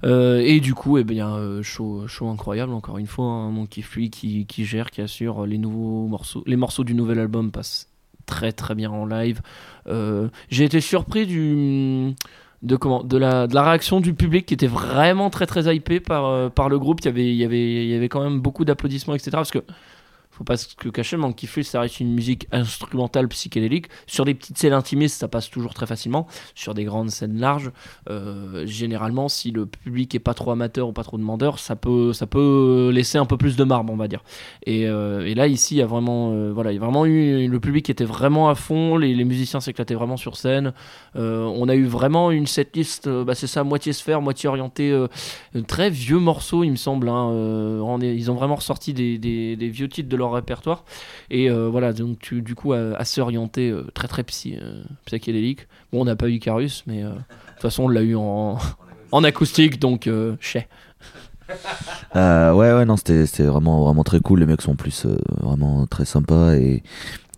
Et 0.04 0.62
du 0.62 0.74
coup, 0.74 0.98
eh 0.98 1.04
bien, 1.04 1.62
show, 1.64 2.08
show 2.08 2.30
incroyable 2.30 2.72
encore 2.72 2.98
une 2.98 3.08
fois. 3.08 3.26
hein, 3.26 3.50
Monkey 3.52 3.82
Free 3.82 4.10
qui, 4.10 4.46
qui 4.46 4.64
gère, 4.64 4.90
qui 4.90 5.02
assure 5.02 5.46
les 5.46 5.58
nouveaux 5.58 6.08
morceaux. 6.08 6.44
Les 6.46 6.56
morceaux 6.56 6.86
du 6.86 6.94
nouvel 6.94 7.20
album 7.20 7.52
passent 7.52 7.90
très 8.25 8.51
très 8.51 8.75
bien 8.75 8.92
en 8.92 9.06
live. 9.06 9.42
Euh, 9.88 10.30
J'ai 10.50 10.65
été 10.65 10.82
surpris 10.82 11.25
du 11.25 12.15
de 12.62 12.75
comment 12.77 13.03
de 13.03 13.18
la, 13.18 13.46
réaction 13.46 14.00
du 14.00 14.13
public 14.13 14.46
qui 14.46 14.53
était 14.53 14.68
vraiment 14.68 15.30
très 15.30 15.46
très 15.46 15.75
hypé 15.75 16.00
par, 16.00 16.25
euh, 16.25 16.50
le 16.70 16.80
groupe 16.80 17.01
il 17.01 17.06
y 17.06 17.10
avait 17.10 17.30
il 17.30 17.36
y 17.36 17.44
avait 17.44 17.84
il 17.86 17.89
y 17.89 17.96
avait 17.96 18.08
quand 18.10 18.24
même 18.24 18.39
beaucoup 18.39 18.63
d'applaudissements 18.63 19.15
etc 19.15 19.32
parce 19.34 19.51
que 19.51 19.60
faut 20.36 20.44
pas 20.44 20.58
se 20.58 20.68
cacher 20.90 21.16
Monkey 21.18 21.48
Free 21.48 21.63
ça 21.63 21.80
reste 21.82 22.00
une 22.00 22.13
musique 22.13 22.48
instrumentale 22.52 23.28
psychédélique. 23.28 23.88
Sur 24.08 24.25
des 24.25 24.34
petites 24.34 24.58
scènes 24.58 24.74
intimistes 24.74 25.20
ça 25.20 25.28
passe 25.28 25.50
toujours 25.50 25.74
très 25.74 25.86
facilement. 25.86 26.28
Sur 26.56 26.74
des 26.74 26.84
grandes 26.84 27.12
scènes 27.12 27.40
larges 27.40 27.72
euh, 28.10 28.66
généralement 28.66 29.30
si 29.30 29.52
le 29.52 29.66
public 29.66 30.16
est 30.16 30.20
pas 30.20 30.34
trop 30.34 30.52
amateur 30.52 30.88
ou 30.88 30.94
pas 30.94 31.04
trop 31.04 31.18
demandeur 31.18 31.60
ça 31.60 31.75
peut 31.75 32.13
ça 32.13 32.25
peut 32.28 32.92
laisser 32.94 33.18
un 33.18 33.25
peu 33.25 33.38
plus 33.38 33.56
de 33.56 33.63
marbre 33.63 33.94
on 33.94 33.98
va 33.98 34.08
dire. 34.08 34.24
Et, 34.66 34.88
euh, 34.88 35.34
là 35.36 35.48
ici 35.48 35.75
il 35.75 35.78
y 35.80 35.82
a 35.82 35.86
vraiment 35.88 36.32
euh, 36.34 36.52
voilà 36.54 36.72
il 36.72 36.75
y 36.75 36.78
a 36.78 36.82
vraiment 36.82 37.06
eu 37.06 37.48
le 37.48 37.60
public 37.60 37.90
était 37.90 38.04
vraiment 38.06 38.50
à 38.50 38.56
fond 38.56 38.98
les, 38.98 39.24
musiciens 39.24 39.60
s'éclataient 39.62 39.94
vraiment 39.96 40.18
sur 40.18 40.36
scène. 40.38 40.74
On 41.16 41.70
a 41.70 41.75
eu 41.75 41.86
vraiment 41.86 42.32
une 42.32 42.48
setlist, 42.48 43.08
bah, 43.08 43.36
c'est 43.36 43.48
ça, 43.48 43.63
moitié 43.63 43.94
sphère, 43.94 44.22
moitié 44.22 44.50
orientée, 44.50 44.94
très 45.68 45.90
vieux 45.90 46.20
morceaux, 46.20 46.63
il 46.63 46.72
me 46.72 46.75
semble. 46.75 47.08
hein, 47.10 47.32
ils 48.02 48.32
ont 48.32 48.36
vraiment 48.36 48.56
ressorti 48.56 48.94
des, 48.94 49.18
des- 49.18 49.56
des 49.56 49.70
vieux 49.70 49.88
titres 49.88 50.10
de 50.10 50.18
leur 50.18 50.23
répertoire. 50.32 50.84
Et 51.30 51.50
euh, 51.50 51.68
voilà, 51.70 51.94
donc 51.94 52.20
tu- 52.20 52.42
du 52.42 52.56
coup, 52.56 52.74
assez 52.74 53.22
orienté, 53.22 53.70
euh, 53.70 53.84
très 53.94 54.08
très 54.08 54.24
psy, 54.24 54.58
euh, 54.62 54.84
psychédélique. 55.06 55.68
Bon, 55.92 56.01
on 56.01 56.06
n'a 56.06 56.15
pas 56.15 56.27
eu 56.30 56.34
Icarus, 56.34 56.84
mais 56.88 57.03
de 57.03 57.10
toute 57.10 57.62
façon, 57.62 57.84
on 57.84 57.88
l'a 57.89 58.01
eu 58.01 58.15
en, 58.15 58.58
en 59.12 59.24
acoustique, 59.24 59.80
donc 59.80 60.10
chais. 60.39 60.68
Euh, 62.15 62.53
ouais, 62.53 62.74
ouais, 62.74 62.86
non, 62.86 62.96
c'était 62.96 63.44
vraiment, 63.44 63.84
vraiment 63.84 64.03
très 64.03 64.20
cool. 64.20 64.39
Les 64.39 64.46
mecs 64.46 64.62
sont 64.62 64.75
plus 64.75 65.06
vraiment 65.42 65.86
très 65.88 66.06
sympas 66.06 66.53
et 66.56 66.84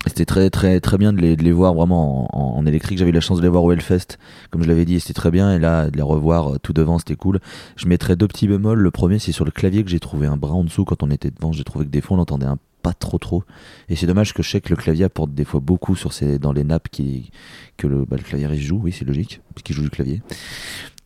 c'était 0.06 0.26
très, 0.26 0.50
très, 0.50 0.80
très 0.80 0.98
bien 0.98 1.12
de 1.12 1.20
les, 1.20 1.36
de 1.36 1.44
les 1.44 1.52
voir 1.52 1.74
vraiment 1.74 2.30
en, 2.36 2.58
en- 2.60 2.66
électrique. 2.66 2.98
J'avais 3.00 3.10
eu 3.10 3.14
la 3.14 3.22
chance 3.22 3.38
de 3.40 3.44
les 3.44 3.50
voir 3.50 3.64
au 3.64 3.72
Hellfest, 3.72 4.18
comme 4.52 4.62
je 4.64 4.68
l'avais 4.68 4.86
dit, 4.86 5.00
c'était 5.00 5.14
très 5.14 5.32
bien. 5.32 5.54
Et 5.54 5.60
là, 5.60 5.90
de 5.90 5.96
les 5.98 6.04
revoir 6.04 6.60
tout 6.62 6.74
devant, 6.74 7.00
c'était 7.00 7.16
cool. 7.16 7.40
Je 7.76 7.88
mettrais 7.88 8.16
deux 8.16 8.28
petits 8.28 8.48
bémols. 8.48 8.80
Le 8.80 8.92
premier, 8.92 9.18
c'est 9.20 9.32
sur 9.32 9.46
le 9.46 9.52
clavier 9.52 9.84
que 9.84 9.90
j'ai 9.90 10.00
trouvé 10.00 10.28
un 10.28 10.38
bras 10.38 10.54
en 10.54 10.64
dessous 10.64 10.86
quand 10.86 11.02
on 11.04 11.10
était 11.10 11.32
devant. 11.32 11.52
J'ai 11.52 11.64
trouvé 11.64 11.86
que 11.86 11.90
des 11.92 12.02
fois, 12.02 12.18
on 12.18 12.22
entendait 12.22 12.46
un 12.46 12.58
pas 12.86 12.94
trop 12.94 13.18
trop. 13.18 13.44
Et 13.90 13.96
c'est 13.96 14.06
dommage 14.06 14.32
que 14.36 14.44
je 14.44 14.50
sais 14.52 14.62
que 14.62 14.70
le 14.70 14.76
clavier 14.76 15.06
apporte 15.06 15.34
des 15.34 15.44
fois 15.44 15.60
beaucoup 15.60 15.96
sur 15.96 16.14
ces, 16.14 16.38
dans 16.38 16.54
les 16.54 16.64
nappes 16.64 16.88
qui, 16.90 17.32
que 17.78 17.88
le, 17.88 18.06
bah, 18.06 18.18
joue. 18.54 18.80
Oui, 18.84 18.92
c'est 18.92 19.06
logique, 19.06 19.42
parce 19.56 19.64
qu'il 19.64 19.76
joue 19.76 19.82
du 19.82 19.90
clavier. 19.90 20.22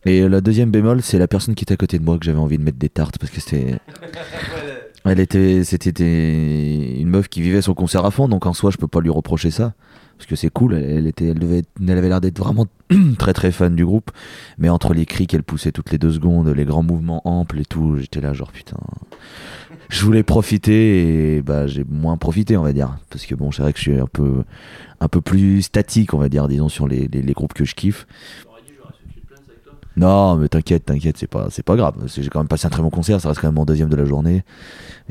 Et 0.04 0.28
la 0.28 0.42
deuxième 0.42 0.70
bémol, 0.70 1.00
c'est 1.00 1.18
la 1.18 1.26
personne 1.26 1.54
qui 1.54 1.64
était 1.64 1.72
à 1.72 1.78
côté 1.78 1.98
de 1.98 2.04
moi 2.04 2.18
que 2.18 2.24
j'avais 2.26 2.38
envie 2.38 2.58
de 2.58 2.62
mettre 2.62 2.76
des 2.76 2.90
tartes 2.90 3.16
parce 3.18 3.32
que 3.32 3.40
c'était. 3.40 3.78
Elle 5.06 5.20
était, 5.20 5.64
c'était 5.64 7.00
une 7.00 7.08
meuf 7.08 7.28
qui 7.28 7.40
vivait 7.40 7.62
son 7.62 7.72
concert 7.72 8.04
à 8.04 8.10
fond, 8.10 8.28
donc 8.28 8.44
en 8.44 8.52
soi, 8.52 8.70
je 8.70 8.76
peux 8.76 8.86
pas 8.86 9.00
lui 9.00 9.08
reprocher 9.08 9.50
ça 9.50 9.72
parce 10.18 10.28
que 10.28 10.36
c'est 10.36 10.50
cool. 10.50 10.74
Elle, 10.74 11.06
était, 11.06 11.28
elle 11.28 11.38
devait, 11.38 11.62
elle 11.80 11.96
avait 11.96 12.10
l'air 12.10 12.20
d'être 12.20 12.38
vraiment 12.38 12.66
très 13.18 13.32
très 13.32 13.52
fan 13.52 13.74
du 13.74 13.86
groupe, 13.86 14.10
mais 14.58 14.68
entre 14.68 14.92
les 14.92 15.06
cris 15.06 15.26
qu'elle 15.26 15.42
poussait 15.42 15.72
toutes 15.72 15.90
les 15.92 15.98
deux 15.98 16.12
secondes, 16.12 16.48
les 16.48 16.66
grands 16.66 16.82
mouvements 16.82 17.22
amples 17.26 17.58
et 17.58 17.64
tout, 17.64 17.96
j'étais 17.96 18.20
là 18.20 18.34
genre 18.34 18.52
putain. 18.52 18.76
Je 19.90 20.04
voulais 20.04 20.22
profiter 20.22 21.34
et 21.36 21.42
bah 21.42 21.66
j'ai 21.66 21.84
moins 21.84 22.16
profité, 22.16 22.56
on 22.56 22.62
va 22.62 22.72
dire, 22.72 22.96
parce 23.10 23.26
que 23.26 23.34
bon, 23.34 23.50
c'est 23.50 23.62
vrai 23.62 23.72
que 23.72 23.78
je 23.78 23.82
suis 23.82 23.98
un 23.98 24.06
peu, 24.06 24.44
un 25.00 25.08
peu 25.08 25.20
plus 25.20 25.62
statique, 25.62 26.14
on 26.14 26.18
va 26.18 26.28
dire, 26.28 26.46
disons 26.46 26.68
sur 26.68 26.86
les, 26.86 27.08
les, 27.08 27.22
les 27.22 27.32
groupes 27.32 27.54
que 27.54 27.64
je 27.64 27.74
kiffe. 27.74 28.06
Non, 29.96 30.36
mais 30.36 30.48
t'inquiète, 30.48 30.86
t'inquiète, 30.86 31.18
c'est 31.18 31.26
pas, 31.26 31.48
c'est 31.50 31.64
pas 31.64 31.74
grave. 31.74 31.94
J'ai 32.06 32.28
quand 32.28 32.38
même 32.38 32.48
passé 32.48 32.66
un 32.66 32.70
très 32.70 32.82
bon 32.82 32.90
concert, 32.90 33.20
ça 33.20 33.28
reste 33.28 33.40
quand 33.40 33.48
même 33.48 33.56
mon 33.56 33.64
deuxième 33.64 33.88
de 33.88 33.96
la 33.96 34.04
journée. 34.04 34.44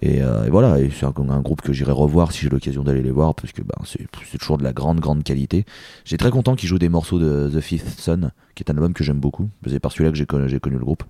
Et, 0.02 0.24
euh, 0.24 0.46
et 0.46 0.50
voilà, 0.50 0.80
et 0.80 0.90
c'est 0.90 1.06
un, 1.06 1.42
groupe 1.42 1.62
que 1.62 1.74
j'irai 1.74 1.92
revoir 1.92 2.32
si 2.32 2.42
j'ai 2.42 2.50
l'occasion 2.50 2.84
d'aller 2.84 3.02
les 3.02 3.12
voir, 3.12 3.36
parce 3.36 3.52
que 3.52 3.62
ben, 3.62 3.76
c'est 3.86 4.38
toujours 4.38 4.58
de 4.58 4.64
la 4.64 4.72
grande, 4.72 5.02
grande 5.02 5.24
qualité. 5.24 5.66
J'ai 6.06 6.18
très 6.18 6.32
content 6.32 6.56
qu'ils 6.56 6.70
jouent 6.70 6.80
des 6.80 6.90
morceaux 6.90 7.20
de 7.20 7.52
The 7.54 7.60
Fifth 7.60 8.00
Son, 8.00 8.32
qui 8.56 8.64
est 8.64 8.72
un 8.72 8.76
album 8.76 8.94
que 8.94 9.04
j'aime 9.04 9.20
beaucoup. 9.20 9.50
C'est 9.68 9.80
par 9.80 9.92
celui-là 9.92 10.12
que 10.12 10.18
j'ai 10.18 10.26
connu 10.60 10.78
le 10.78 10.86
groupe. 10.86 11.04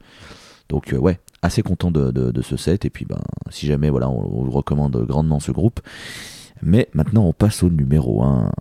Donc 0.69 0.95
ouais, 0.97 1.19
assez 1.41 1.61
content 1.63 1.91
de, 1.91 2.11
de- 2.11 2.31
de 2.31 2.41
ce 2.41 2.55
set. 2.57 2.85
Et 2.85 2.89
puis 2.89 3.05
ben, 3.05 3.19
si 3.49 3.65
jamais 3.67 3.89
voilà, 3.89 4.09
on, 4.09 4.49
recommande 4.49 5.05
grandement 5.05 5.39
ce 5.39 5.51
groupe. 5.51 5.79
Mais 6.61 6.89
maintenant, 6.93 7.23
on 7.23 7.31
passe 7.33 7.63
au 7.63 7.69
numéro 7.69 8.21
1. 8.21 8.51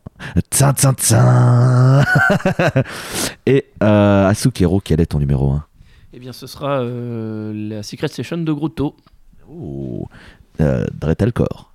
Tsin, 0.53 0.73
tsin, 0.73 0.93
tsin 0.93 2.05
Et 3.47 3.67
euh, 3.83 4.29
Asukero, 4.29 4.81
quel 4.81 5.01
est 5.01 5.07
ton 5.07 5.19
numéro 5.19 5.51
1 5.51 5.65
Eh 6.13 6.21
bien, 6.21 6.33
ce 6.33 6.47
sera 6.47 6.81
euh, 6.81 7.53
la 7.53 7.83
Secret 7.83 8.07
Session 8.09 8.39
de 8.39 8.53
Grotto. 8.53 8.95
Oh, 9.51 10.07
euh, 10.61 10.87
Dretalcore. 11.01 11.68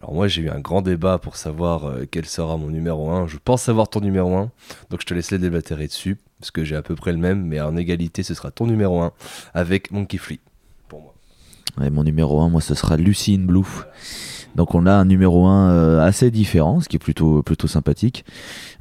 Alors 0.00 0.14
moi 0.14 0.28
j'ai 0.28 0.42
eu 0.42 0.50
un 0.50 0.60
grand 0.60 0.80
débat 0.80 1.18
pour 1.18 1.36
savoir 1.36 1.84
euh, 1.84 2.04
quel 2.10 2.24
sera 2.24 2.56
mon 2.56 2.68
numéro 2.68 3.10
1. 3.10 3.26
Je 3.26 3.36
pense 3.42 3.62
savoir 3.62 3.88
ton 3.88 4.00
numéro 4.00 4.34
1, 4.34 4.50
donc 4.88 5.00
je 5.00 5.06
te 5.06 5.12
laisse 5.12 5.30
les 5.30 5.38
déblatérer 5.38 5.86
dessus, 5.86 6.16
parce 6.38 6.50
que 6.50 6.64
j'ai 6.64 6.76
à 6.76 6.82
peu 6.82 6.94
près 6.94 7.12
le 7.12 7.18
même, 7.18 7.44
mais 7.44 7.60
en 7.60 7.76
égalité 7.76 8.22
ce 8.22 8.32
sera 8.32 8.50
ton 8.50 8.66
numéro 8.66 9.02
1 9.02 9.12
avec 9.52 9.90
Monkey 9.90 10.16
Flea. 10.16 10.38
Pour 10.88 11.02
moi. 11.02 11.90
Mon 11.90 12.02
numéro 12.02 12.40
1, 12.40 12.48
moi, 12.48 12.60
ce 12.60 12.74
sera 12.74 12.96
Lucy 12.96 13.34
in 13.34 13.44
Blue. 13.44 13.62
Donc 14.56 14.74
on 14.74 14.86
a 14.86 14.92
un 14.92 15.04
numéro 15.04 15.46
1 15.46 15.70
euh, 15.70 16.00
assez 16.00 16.30
différent, 16.30 16.80
ce 16.80 16.88
qui 16.88 16.96
est 16.96 17.00
plutôt, 17.00 17.42
plutôt 17.42 17.68
sympathique. 17.68 18.24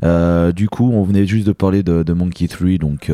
Euh, 0.04 0.52
du 0.54 0.70
coup, 0.70 0.90
on 0.90 1.04
venait 1.04 1.26
juste 1.26 1.46
de 1.46 1.52
parler 1.52 1.84
de, 1.84 2.14
Monkey 2.14 2.48
3, 2.48 2.78
donc 2.78 3.12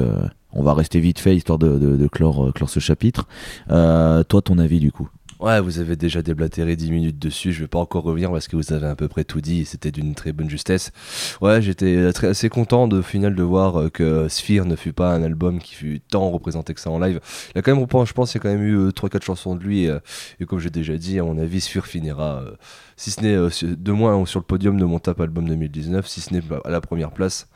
on 0.54 0.64
va 0.64 0.74
rester 0.76 1.00
vite 1.00 1.20
fait, 1.20 1.36
histoire 1.36 1.58
de, 1.58 2.08
clore, 2.08 2.54
ce 2.68 2.80
chapitre. 2.80 3.28
Toi, 3.68 4.42
ton 4.44 4.60
avis 4.60 4.80
du 4.80 4.92
coup? 4.92 5.10
Ouais, 5.42 5.60
vous 5.60 5.80
avez 5.80 5.98
déjà 5.98 6.22
déblatéré 6.22 6.78
10 6.78 6.92
minutes 6.92 7.20
dessus, 7.20 7.52
je 7.52 7.60
vais 7.62 7.68
pas 7.68 7.80
encore 7.80 8.04
revenir 8.04 8.32
parce 8.32 8.48
que 8.48 8.56
vous 8.56 8.72
avez 8.72 8.88
à 8.88 8.96
peu 8.96 9.10
près 9.10 9.26
tout 9.26 9.42
dit 9.42 9.62
et 9.62 9.66
c'était 9.66 9.92
d'une 9.92 10.16
très 10.16 10.32
bonne 10.32 10.50
justesse. 10.50 10.94
Ouais, 11.42 11.62
j'étais 11.62 12.10
assez 12.24 12.48
content 12.48 12.88
de 12.88 13.02
final 13.02 13.36
de 13.36 13.44
voir 13.44 13.82
euh, 13.82 13.90
que 13.90 14.30
Sphere 14.30 14.66
ne 14.66 14.78
fut 14.78 14.94
pas 14.94 15.14
un 15.14 15.24
album 15.24 15.60
qui 15.60 15.76
fut 15.76 16.00
tant 16.00 16.30
représenté 16.30 16.74
que 16.74 16.80
ça 16.80 16.90
en 16.90 17.00
live. 17.00 17.20
Il 17.54 17.60
a 17.60 17.62
quand 17.62 17.76
même, 17.76 17.86
je 18.06 18.14
pense, 18.14 18.34
il 18.34 18.38
y 18.38 18.40
a 18.40 18.42
quand 18.44 18.50
même 18.50 18.64
eu 18.64 18.88
3-4 18.92 19.24
chansons 19.24 19.56
de 19.56 19.64
lui 19.64 19.84
et, 19.84 19.90
euh, 19.90 20.00
et 20.40 20.46
comme 20.46 20.60
j'ai 20.60 20.70
déjà 20.70 20.96
dit, 20.96 21.20
à 21.20 21.24
mon 21.24 21.38
avis, 21.38 21.60
Sphere 21.60 21.86
finira, 21.86 22.42
euh, 22.42 22.52
si 22.96 23.12
ce 23.12 23.22
n'est 23.22 23.36
euh, 23.36 23.50
de 23.62 23.92
moins 23.92 24.26
sur 24.26 24.40
le 24.40 24.46
podium 24.46 24.80
de 24.80 24.86
mon 24.86 25.00
top 25.00 25.20
album 25.20 25.50
2019, 25.50 26.08
si 26.08 26.22
ce 26.22 26.34
n'est 26.34 26.44
à 26.64 26.70
la 26.70 26.80
première 26.80 27.12
place. 27.12 27.50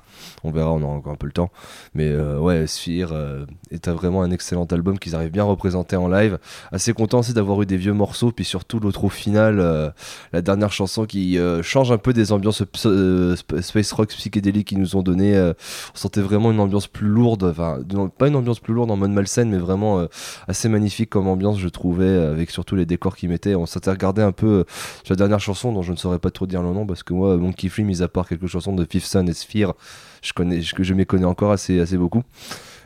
On 0.43 0.51
verra, 0.51 0.71
on 0.71 0.81
aura 0.81 0.93
encore 0.93 1.13
un 1.13 1.17
peu 1.17 1.27
le 1.27 1.33
temps. 1.33 1.51
Mais 1.93 2.07
euh, 2.07 2.39
ouais, 2.39 2.67
Sphere 2.67 3.11
euh, 3.11 3.45
est 3.71 3.87
vraiment 3.89 4.21
un 4.21 4.31
excellent 4.31 4.65
album 4.65 4.99
qu'ils 4.99 5.15
arrivent 5.15 5.31
bien 5.31 5.43
à 5.43 5.47
représenter 5.47 5.95
en 5.95 6.07
live 6.07 6.37
assez 6.71 6.93
content 6.93 7.19
aussi 7.19 7.33
d'avoir 7.33 7.61
eu 7.61 7.65
des 7.65 7.77
vieux 7.77 7.93
morceaux 7.93 8.31
puis 8.31 8.45
surtout 8.45 8.79
l'autre 8.79 9.03
au 9.03 9.09
final 9.09 9.59
euh, 9.59 9.89
la 10.33 10.41
dernière 10.41 10.71
chanson 10.71 11.05
qui 11.05 11.37
change 11.61 11.91
un 11.91 11.97
peu 11.97 12.13
des 12.13 12.31
ambiances 12.31 12.63
space 12.63 13.91
rock 13.91 14.09
psychédéliques 14.09 14.67
qu'ils 14.67 14.79
nous 14.79 14.95
ont 14.95 15.01
donné 15.01 15.37
on 15.39 15.97
sentait 15.97 16.21
vraiment 16.21 16.51
une 16.51 16.59
ambiance 16.59 16.87
plus 16.87 17.07
lourde 17.07 17.43
enfin 17.43 17.79
pas 18.17 18.27
une 18.27 18.35
ambiance 18.35 18.59
plus 18.59 18.73
lourde 18.73 18.91
en 18.91 18.97
mode 18.97 19.11
malsaine 19.11 19.49
mais 19.49 19.57
vraiment 19.57 20.05
assez 20.47 20.69
magnifique 20.69 21.09
comme 21.09 21.27
ambiance 21.27 21.59
je 21.59 21.67
trouvais 21.67 22.07
avec 22.07 22.51
surtout 22.51 22.75
les 22.75 22.85
décors 22.85 23.15
qu'ils 23.15 23.29
mettaient 23.29 23.55
on 23.55 23.65
s'était 23.65 23.91
regardé 23.91 24.21
un 24.21 24.31
peu 24.31 24.65
sur 25.03 25.13
la 25.13 25.17
dernière 25.17 25.39
chanson 25.39 25.71
dont 25.71 25.81
je 25.81 25.91
ne 25.91 25.97
saurais 25.97 26.19
pas 26.19 26.31
trop 26.31 26.45
dire 26.45 26.61
le 26.61 26.73
nom 26.73 26.85
parce 26.85 27.03
que 27.03 27.13
moi 27.13 27.37
mon 27.37 27.53
Flea 27.67 27.83
mis 27.83 28.01
à 28.01 28.07
part 28.07 28.27
quelques 28.27 28.47
chansons 28.47 28.73
de 28.73 28.85
Fifth 28.89 29.05
Sun 29.05 29.27
et 29.27 29.33
Sphere 29.33 29.75
je 30.21 30.33
connais 30.33 30.61
je, 30.61 30.75
je 30.77 30.93
m'y 30.93 31.05
connais 31.05 31.25
encore 31.25 31.51
assez 31.51 31.79
assez 31.79 31.97
beaucoup 31.97 32.23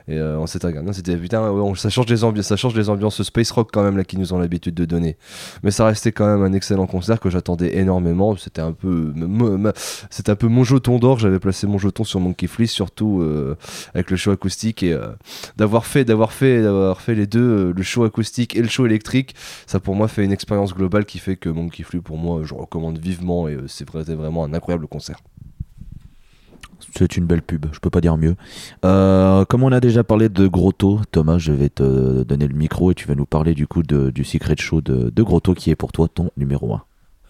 et 0.08 0.18
euh, 0.18 0.38
on 0.38 0.48
s'était 0.48 0.68
regardé, 0.68 0.92
c'était 0.92 1.16
putain, 1.16 1.50
ça 1.76 1.90
change 1.90 2.06
des 2.08 2.24
ambiances, 2.24 2.48
ça 2.48 2.58
change 2.58 2.74
des 2.74 2.90
ambiances 2.90 3.24
space 3.24 3.52
rock 3.52 3.70
quand 3.72 3.84
même 3.84 3.96
là 3.96 4.04
qui 4.04 4.18
nous 4.18 4.34
ont 4.34 4.38
l'habitude 4.38 4.76
de 4.76 4.86
donner. 4.86 5.18
Mais 5.64 5.72
ça 5.72 5.86
restait 5.86 6.12
quand 6.12 6.26
même 6.26 6.44
un 6.44 6.54
excellent 6.54 6.88
concert 6.88 7.20
que 7.20 7.30
j'attendais 7.30 7.78
énormément. 7.78 8.36
C'était 8.36 8.62
un 8.62 8.74
peu, 8.74 9.14
c'était 10.10 10.32
un 10.32 10.36
peu 10.36 10.48
mon 10.48 10.64
jeton 10.64 11.00
d'or. 11.00 11.20
J'avais 11.20 11.40
placé 11.40 11.68
mon 11.68 11.78
jeton 11.78 12.04
sur 12.04 12.20
Monkey 12.20 12.48
Flea, 12.48 12.68
surtout 12.68 13.22
euh, 13.22 13.56
avec 13.94 14.12
le 14.12 14.18
show 14.18 14.32
acoustique 14.32 14.84
et 14.84 14.92
euh, 14.92 15.08
d'avoir 15.56 15.86
fait, 15.86 16.04
d'avoir 16.04 16.34
fait, 16.34 16.62
d'avoir 16.62 17.00
fait 17.00 17.16
les 17.16 17.28
deux, 17.28 17.72
le 17.72 17.84
show 17.84 18.04
acoustique 18.04 18.58
et 18.58 18.62
le 18.62 18.68
show 18.68 18.86
électrique. 18.86 19.36
Ça 19.68 19.80
pour 19.80 19.96
moi 19.96 20.10
fait 20.10 20.26
une 20.26 20.34
expérience 20.34 20.74
globale 20.74 21.06
qui 21.06 21.20
fait 21.20 21.38
que 21.38 21.50
Monkey 21.50 21.84
Flea 21.84 22.02
pour 22.02 22.18
moi 22.18 22.42
je 22.44 22.54
recommande 22.54 22.98
vivement 22.98 23.48
et 23.48 23.58
c'est 23.68 23.90
vraiment 23.90 24.44
un 24.44 24.54
incroyable 24.54 24.88
concert. 24.88 25.20
C'est 26.96 27.18
une 27.18 27.26
belle 27.26 27.42
pub, 27.42 27.66
je 27.72 27.80
peux 27.80 27.90
pas 27.90 28.02
dire 28.02 28.18
mieux. 28.18 28.36
Euh, 28.86 29.46
comme 29.46 29.64
on 29.64 29.72
a 29.72 29.80
déjà 29.80 30.04
parlé 30.04 30.30
de 30.30 30.48
Grotto, 30.48 31.00
Thomas, 31.12 31.40
je 31.40 31.52
vais 31.52 31.70
te 31.70 32.24
donner 32.24 32.48
le 32.48 32.56
micro 32.56 32.92
et 32.92 32.94
tu 32.96 33.08
vas 33.08 33.16
nous 33.16 33.26
parler 33.26 33.54
du 33.56 33.66
coup 33.66 33.82
de- 33.82 34.12
du 34.12 34.24
Secret 34.24 34.56
Show 34.60 34.82
de, 34.82 35.10
de 35.10 35.24
Grotto 35.24 35.54
qui 35.56 35.72
est 35.72 35.76
pour 35.76 35.92
toi 35.92 36.08
ton 36.08 36.30
numéro 36.38 36.74
1. 36.76 36.82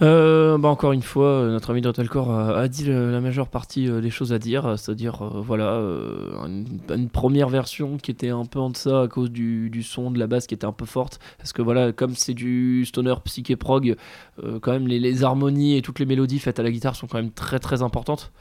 Euh, 0.04 0.58
bah 0.58 0.68
encore 0.68 0.92
une 0.92 1.02
fois, 1.02 1.28
euh, 1.28 1.52
notre 1.52 1.70
ami 1.70 1.80
Dretelcore 1.80 2.30
a, 2.30 2.60
a 2.60 2.68
dit 2.68 2.86
la 2.86 3.22
majeure 3.22 3.48
partie 3.48 3.88
euh, 3.88 4.02
des 4.02 4.10
choses 4.10 4.34
à 4.34 4.40
dire, 4.40 4.66
euh, 4.66 4.76
c'est-à-dire 4.76 5.22
euh, 5.24 5.42
voilà 5.42 5.76
euh, 5.76 6.46
une, 6.90 7.10
première 7.10 7.48
version 7.48 7.98
qui 7.98 8.12
était 8.12 8.30
un 8.30 8.44
peu 8.44 8.60
en 8.60 8.70
deçà 8.70 9.04
à 9.04 9.08
cause 9.08 9.32
du, 9.32 9.72
son 9.82 10.12
de 10.12 10.20
la 10.20 10.28
basse 10.28 10.46
qui 10.46 10.56
était 10.56 10.66
un 10.66 10.74
peu 10.74 10.86
forte, 10.86 11.20
parce 11.38 11.54
que 11.54 11.62
voilà 11.62 11.94
comme 11.94 12.16
c'est 12.16 12.34
du 12.34 12.84
stoner 12.86 13.16
psyché 13.24 13.56
prog, 13.56 13.96
euh, 14.44 14.60
quand 14.60 14.74
même 14.74 14.88
les, 14.88 15.24
harmonies 15.24 15.78
et 15.78 15.82
toutes 15.82 16.00
les 16.00 16.06
mélodies 16.06 16.40
faites 16.40 16.60
à 16.60 16.64
la 16.64 16.72
guitare 16.72 16.98
sont 16.98 17.08
quand 17.08 17.18
même 17.18 17.32
très 17.32 17.60
très 17.60 17.82
importantes. 17.82 18.34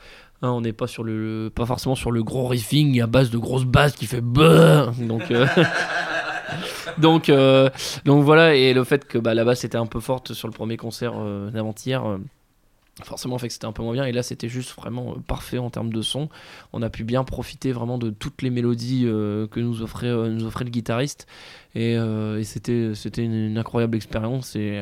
Hein, 0.45 0.51
on 0.51 0.63
n'est 0.63 0.73
pas 0.73 0.89
sur 0.89 1.05
le 1.05 1.53
pas 1.55 1.67
forcément 1.67 1.95
sur 1.95 2.11
le 2.11 2.25
gros 2.25 2.49
riffing 2.49 3.01
à 3.01 3.07
base 3.07 3.31
de 3.31 3.39
grosses 3.39 3.65
basses 3.65 3.95
qui 3.95 4.07
fait 4.07 4.21
bah 4.21 4.93
donc 4.99 5.31
euh, 5.31 5.47
donc 6.99 7.29
euh, 7.29 7.69
donc 8.05 8.25
voilà, 8.25 8.55
et 8.55 8.73
le 8.75 8.85
fait 8.85 9.05
que 9.07 9.19
bah, 9.19 9.35
la 9.35 9.45
basse 9.45 9.65
était 9.65 9.77
un 9.79 9.87
peu 9.87 10.01
forte 10.01 10.33
sur 10.33 10.49
le 10.49 10.53
premier 10.53 10.77
concert 10.77 11.13
euh, 11.17 11.51
d'avant-hier, 11.51 12.05
euh, 12.07 12.19
forcément 13.03 13.39
fait 13.39 13.49
que 13.49 13.53
c'était 13.55 13.67
un 13.67 13.73
peu 13.73 13.83
moins 13.83 13.93
bien. 13.95 14.05
Et 14.05 14.13
là, 14.13 14.23
c'était 14.23 14.49
juste 14.49 14.75
vraiment 14.77 15.17
parfait 15.27 15.59
en 15.59 15.71
termes 15.71 15.93
de 15.93 16.03
son. 16.03 16.29
On 16.73 16.83
a 16.83 16.91
pu 16.91 17.05
bien 17.05 17.25
profiter 17.25 17.73
vraiment 17.73 17.99
de 17.99 18.11
toutes 18.11 18.43
les 18.43 18.51
mélodies 18.51 19.05
que 19.05 19.61
nous 19.61 19.83
offrait, 19.83 20.13
nous 20.29 20.45
offrait 20.45 20.65
le 20.65 20.71
guitariste. 20.71 21.27
Et, 21.75 21.93
et 21.95 22.45
c'était, 22.45 22.93
c'était 22.95 23.25
une, 23.25 23.33
une 23.35 23.59
incroyable 23.59 23.97
expérience. 23.97 24.55
Et, 24.57 24.79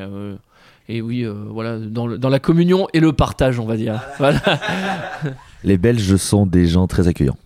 et 0.88 1.02
oui, 1.02 1.24
euh, 1.24 1.32
voilà, 1.48 1.78
dans, 1.78 2.08
le- 2.08 2.18
dans 2.18 2.28
la 2.28 2.40
communion 2.40 2.88
et 2.92 2.98
le 2.98 3.12
partage, 3.12 3.60
on 3.60 3.64
va 3.64 3.76
dire. 3.76 4.02
Voilà. 4.18 4.40
Les 5.62 5.78
Belges 5.78 6.16
sont 6.16 6.46
des 6.46 6.66
gens 6.66 6.88
très 6.88 7.06
accueillants. 7.06 7.36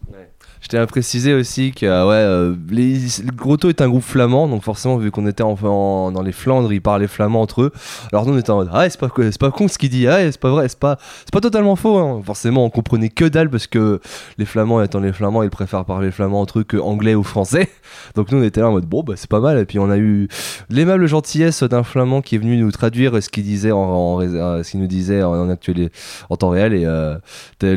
Je 0.64 0.68
tiens 0.70 0.81
à 0.81 0.87
préciser 0.87 1.35
aussi 1.35 1.72
que 1.72 1.85
euh, 1.85 2.07
ouais, 2.09 2.14
euh, 2.14 2.55
les, 2.70 2.94
le 3.22 3.33
Grotto 3.37 3.68
est 3.68 3.83
un 3.83 3.88
groupe 3.90 4.03
flamand, 4.03 4.48
donc 4.48 4.62
forcément 4.62 4.96
vu 4.96 5.11
qu'on 5.11 5.27
était 5.27 5.42
en, 5.42 5.59
en- 5.62 6.11
dans 6.11 6.22
les 6.22 6.33
Flandres, 6.33 6.72
ils 6.72 6.81
parlaient 6.81 7.07
flamand 7.07 7.42
entre 7.42 7.64
eux. 7.64 7.70
Alors 8.12 8.24
nous 8.24 8.33
on 8.33 8.38
était 8.38 8.48
en 8.48 8.57
mode 8.57 8.70
ah 8.72 8.88
c'est 8.88 8.98
pas 8.98 9.11
pas 9.38 9.50
con 9.50 9.68
ce 9.68 9.77
qu'il 9.77 9.90
dit, 9.90 10.09
ah 10.09 10.20
c'est 10.33 10.40
pas 10.40 10.48
vrai, 10.48 10.66
c'est 10.70 10.79
pas 10.79 10.96
pas 11.31 11.40
totalement 11.42 11.77
faux. 11.77 11.98
hein. 11.98 12.22
Forcément 12.24 12.64
on 12.64 12.70
comprenait 12.70 13.11
que 13.11 13.27
dalle 13.27 13.50
parce 13.50 13.66
que 13.66 14.00
les 14.38 14.46
Flamands 14.46 14.81
étant 14.83 15.00
les 15.00 15.12
Flamands, 15.12 15.42
ils 15.42 15.50
préfèrent 15.50 15.85
parler 15.85 16.11
flamand 16.11 16.40
entre 16.40 16.61
eux 16.61 16.64
que 16.64 16.79
anglais 16.79 17.14
ou 17.14 17.24
français. 17.24 17.68
Donc 18.14 18.33
nous 18.33 18.38
on 18.38 18.42
était 18.42 18.62
là 18.62 18.68
en 18.70 18.72
mode 18.72 18.87
bon 18.87 19.03
bah 19.03 19.14
c'est 19.16 19.29
pas 19.29 19.40
mal. 19.40 19.59
Et 19.59 19.66
puis 19.66 19.79
on 19.79 19.90
a 19.90 19.98
eu 19.98 20.29
l'aimable 20.70 21.07
gentillesse 21.07 21.62
d'un 21.62 21.83
Flamand 21.83 22.22
qui 22.22 22.37
est 22.37 22.38
venu 22.38 22.57
nous 22.57 22.72
traduire 22.72 23.22
ce 23.22 23.29
qu'il 23.29 23.44
disait 23.44 23.70
en, 23.72 24.18
euh, 24.22 24.62
ce 24.62 24.70
qu'il 24.70 24.81
nous 24.81 24.87
disait 24.87 25.22
en, 25.22 25.46
en 25.50 26.37
temps 26.38 26.48
réel 26.48 26.72
et 26.72 26.85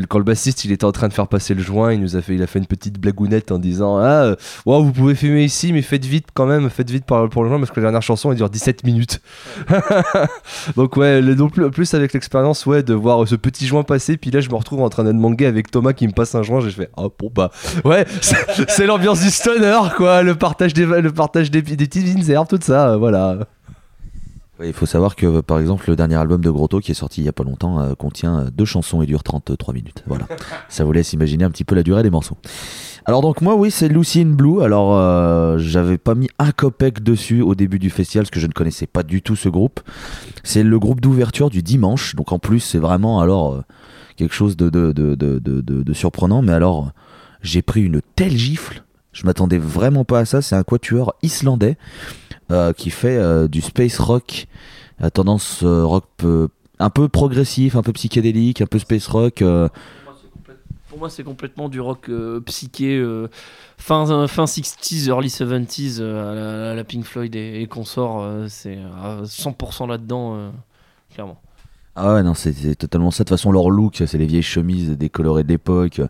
Quand 0.08 0.16
le 0.18 0.24
bassiste 0.24 0.64
il 0.64 0.72
était 0.72 0.86
en 0.86 0.92
train 0.92 1.08
de 1.08 1.12
faire 1.12 1.28
passer 1.28 1.52
le 1.52 1.60
joint, 1.62 1.92
il 1.92 2.00
nous 2.00 2.16
a 2.16 2.22
fait, 2.22 2.34
il 2.34 2.42
a 2.42 2.46
fait 2.46 2.58
une 2.58 2.64
petite 2.64 2.77
blagounette 2.98 3.52
en 3.52 3.58
disant 3.58 3.98
ah 3.98 4.24
euh, 4.24 4.36
wow, 4.66 4.82
vous 4.82 4.92
pouvez 4.92 5.14
fumer 5.14 5.44
ici 5.44 5.72
mais 5.72 5.82
faites 5.82 6.04
vite 6.04 6.28
quand 6.34 6.46
même, 6.46 6.70
faites 6.70 6.90
vite 6.90 7.04
pour, 7.04 7.28
pour 7.28 7.42
le 7.42 7.48
joint 7.48 7.58
parce 7.58 7.70
que 7.70 7.80
la 7.80 7.86
dernière 7.86 8.02
chanson 8.02 8.30
elle 8.30 8.36
dure 8.36 8.50
17 8.50 8.84
minutes. 8.84 9.20
Donc 10.76 10.96
ouais, 10.96 11.22
donc, 11.34 11.52
plus, 11.70 11.94
avec 11.94 12.12
l'expérience 12.12 12.66
ouais 12.66 12.82
de 12.82 12.94
voir 12.94 13.26
ce 13.26 13.34
petit 13.34 13.66
joint 13.66 13.82
passer, 13.82 14.16
puis 14.16 14.30
là 14.30 14.40
je 14.40 14.48
me 14.48 14.54
retrouve 14.54 14.82
en 14.82 14.88
train 14.88 15.04
d'être 15.04 15.16
mangué 15.16 15.46
avec 15.46 15.70
Thomas 15.70 15.92
qui 15.92 16.06
me 16.06 16.12
passe 16.12 16.34
un 16.34 16.42
joint, 16.42 16.60
j'ai 16.60 16.70
fait 16.70 16.90
ah 16.96 17.06
bon 17.18 17.30
bah 17.34 17.50
ouais 17.84 18.06
c'est 18.68 18.86
l'ambiance 18.86 19.20
du 19.20 19.30
stoner 19.30 19.78
quoi, 19.96 20.22
le 20.22 20.34
partage 20.34 20.74
des 20.74 20.84
le 20.84 21.12
partage 21.12 21.50
des, 21.50 21.62
des 21.62 21.76
petites 21.76 22.04
Windsor, 22.04 22.46
tout 22.48 22.58
ça, 22.60 22.90
euh, 22.90 22.96
voilà. 22.96 23.38
Il 24.64 24.72
faut 24.72 24.86
savoir 24.86 25.14
que 25.14 25.40
par 25.40 25.60
exemple 25.60 25.88
le 25.88 25.94
dernier 25.94 26.16
album 26.16 26.40
de 26.40 26.50
Grotto 26.50 26.80
qui 26.80 26.90
est 26.90 26.94
sorti 26.94 27.20
il 27.20 27.24
y 27.24 27.28
a 27.28 27.32
pas 27.32 27.44
longtemps 27.44 27.80
euh, 27.80 27.94
contient 27.94 28.38
euh, 28.40 28.50
deux 28.50 28.64
chansons 28.64 29.02
et 29.02 29.06
dure 29.06 29.22
33 29.22 29.72
minutes. 29.72 30.02
Voilà. 30.06 30.26
Ça 30.68 30.84
vous 30.84 30.92
laisse 30.92 31.12
imaginer 31.12 31.44
un 31.44 31.50
petit 31.50 31.64
peu 31.64 31.74
la 31.76 31.82
durée 31.84 32.02
des 32.02 32.10
morceaux. 32.10 32.36
Alors 33.04 33.22
donc 33.22 33.40
moi 33.40 33.54
oui 33.54 33.70
c'est 33.70 33.88
Lucy 33.88 34.20
in 34.20 34.30
Blue. 34.30 34.62
Alors 34.62 34.96
euh, 34.96 35.58
j'avais 35.58 35.96
pas 35.96 36.14
mis 36.14 36.28
un 36.38 36.50
copec 36.50 37.02
dessus 37.02 37.40
au 37.40 37.54
début 37.54 37.78
du 37.78 37.88
festival 37.88 38.24
parce 38.24 38.30
que 38.30 38.40
je 38.40 38.46
ne 38.46 38.52
connaissais 38.52 38.86
pas 38.86 39.04
du 39.04 39.22
tout 39.22 39.36
ce 39.36 39.48
groupe. 39.48 39.80
C'est 40.42 40.64
le 40.64 40.78
groupe 40.78 41.00
d'ouverture 41.00 41.50
du 41.50 41.62
dimanche. 41.62 42.16
Donc 42.16 42.32
en 42.32 42.38
plus 42.38 42.60
c'est 42.60 42.78
vraiment 42.78 43.20
alors 43.20 43.54
euh, 43.54 43.62
quelque 44.16 44.34
chose 44.34 44.56
de, 44.56 44.68
de, 44.68 44.92
de, 44.92 45.14
de, 45.14 45.92
surprenant. 45.94 46.42
Mais 46.42 46.52
alors 46.52 46.90
j'ai 47.42 47.62
pris 47.62 47.82
une 47.82 48.02
telle 48.16 48.36
gifle. 48.36 48.82
Je 49.12 49.24
m'attendais 49.24 49.58
vraiment 49.58 50.04
pas 50.04 50.18
à 50.18 50.24
ça. 50.24 50.42
C'est 50.42 50.56
un 50.56 50.64
quatuor 50.64 51.14
islandais 51.22 51.78
qui 52.76 52.90
fait 52.90 53.16
euh, 53.16 53.48
du 53.48 53.60
space 53.60 53.98
rock 53.98 54.46
à 55.00 55.10
tendance 55.10 55.62
euh, 55.62 55.84
rock 55.84 56.06
un 56.78 56.90
peu 56.90 57.08
progressif, 57.08 57.76
un 57.76 57.82
peu 57.82 57.92
psychédélique, 57.92 58.60
un 58.60 58.66
peu 58.66 58.78
space 58.78 59.06
rock. 59.08 59.42
euh, 59.42 59.68
Pour 60.88 60.98
moi, 60.98 61.10
c'est 61.10 61.24
complètement 61.24 61.68
du 61.68 61.80
rock 61.80 62.08
euh, 62.08 62.40
psyché, 62.40 62.96
euh, 62.96 63.28
fin, 63.76 64.10
euh, 64.10 64.26
fin 64.26 64.44
60s, 64.44 65.08
early 65.08 65.28
70s, 65.28 65.98
euh, 66.00 66.72
à, 66.72 66.74
la, 66.74 66.84
Pink 66.84 67.04
Floyd 67.04 67.34
et, 67.36 67.60
et 67.60 67.66
consorts. 67.66 68.22
euh, 68.22 68.46
c'est 68.48 68.78
à 69.02 69.22
100% 69.24 69.88
là-dedans, 69.88 70.36
euh, 70.36 70.50
clairement. 71.12 71.40
Ah 72.00 72.14
ouais, 72.14 72.22
non, 72.22 72.32
c'est 72.34 72.76
totalement 72.76 73.10
ça. 73.10 73.24
De 73.24 73.28
toute 73.28 73.36
façon, 73.36 73.50
leur 73.50 73.70
look, 73.70 74.02
c'est 74.06 74.18
les 74.18 74.26
vieilles 74.26 74.40
chemises 74.42 74.90
décolorées 74.90 75.42
d'époque, 75.42 75.98
euh, 75.98 76.06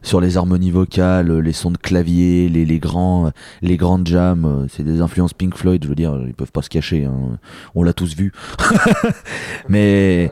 sur 0.00 0.20
les 0.20 0.36
harmonies 0.36 0.70
vocales, 0.70 1.32
euh, 1.32 1.40
les 1.40 1.52
sons 1.52 1.72
de 1.72 1.78
clavier, 1.78 2.48
les, 2.48 2.64
les 2.64 2.78
grands, 2.78 3.26
euh, 3.26 3.30
les 3.60 3.76
grandes 3.76 4.06
jams. 4.06 4.68
C'est 4.70 4.84
des 4.84 5.00
influences 5.00 5.34
Pink 5.34 5.56
Floyd, 5.56 5.82
je 5.82 5.88
veux 5.88 5.96
dire, 5.96 6.16
ils 6.28 6.34
peuvent 6.34 6.52
pas 6.52 6.62
se 6.62 6.68
cacher. 6.68 7.06
hein. 7.06 7.40
On 7.74 7.82
l'a 7.82 7.92
tous 7.92 8.14
vu. 8.14 8.32
mais, 9.68 10.30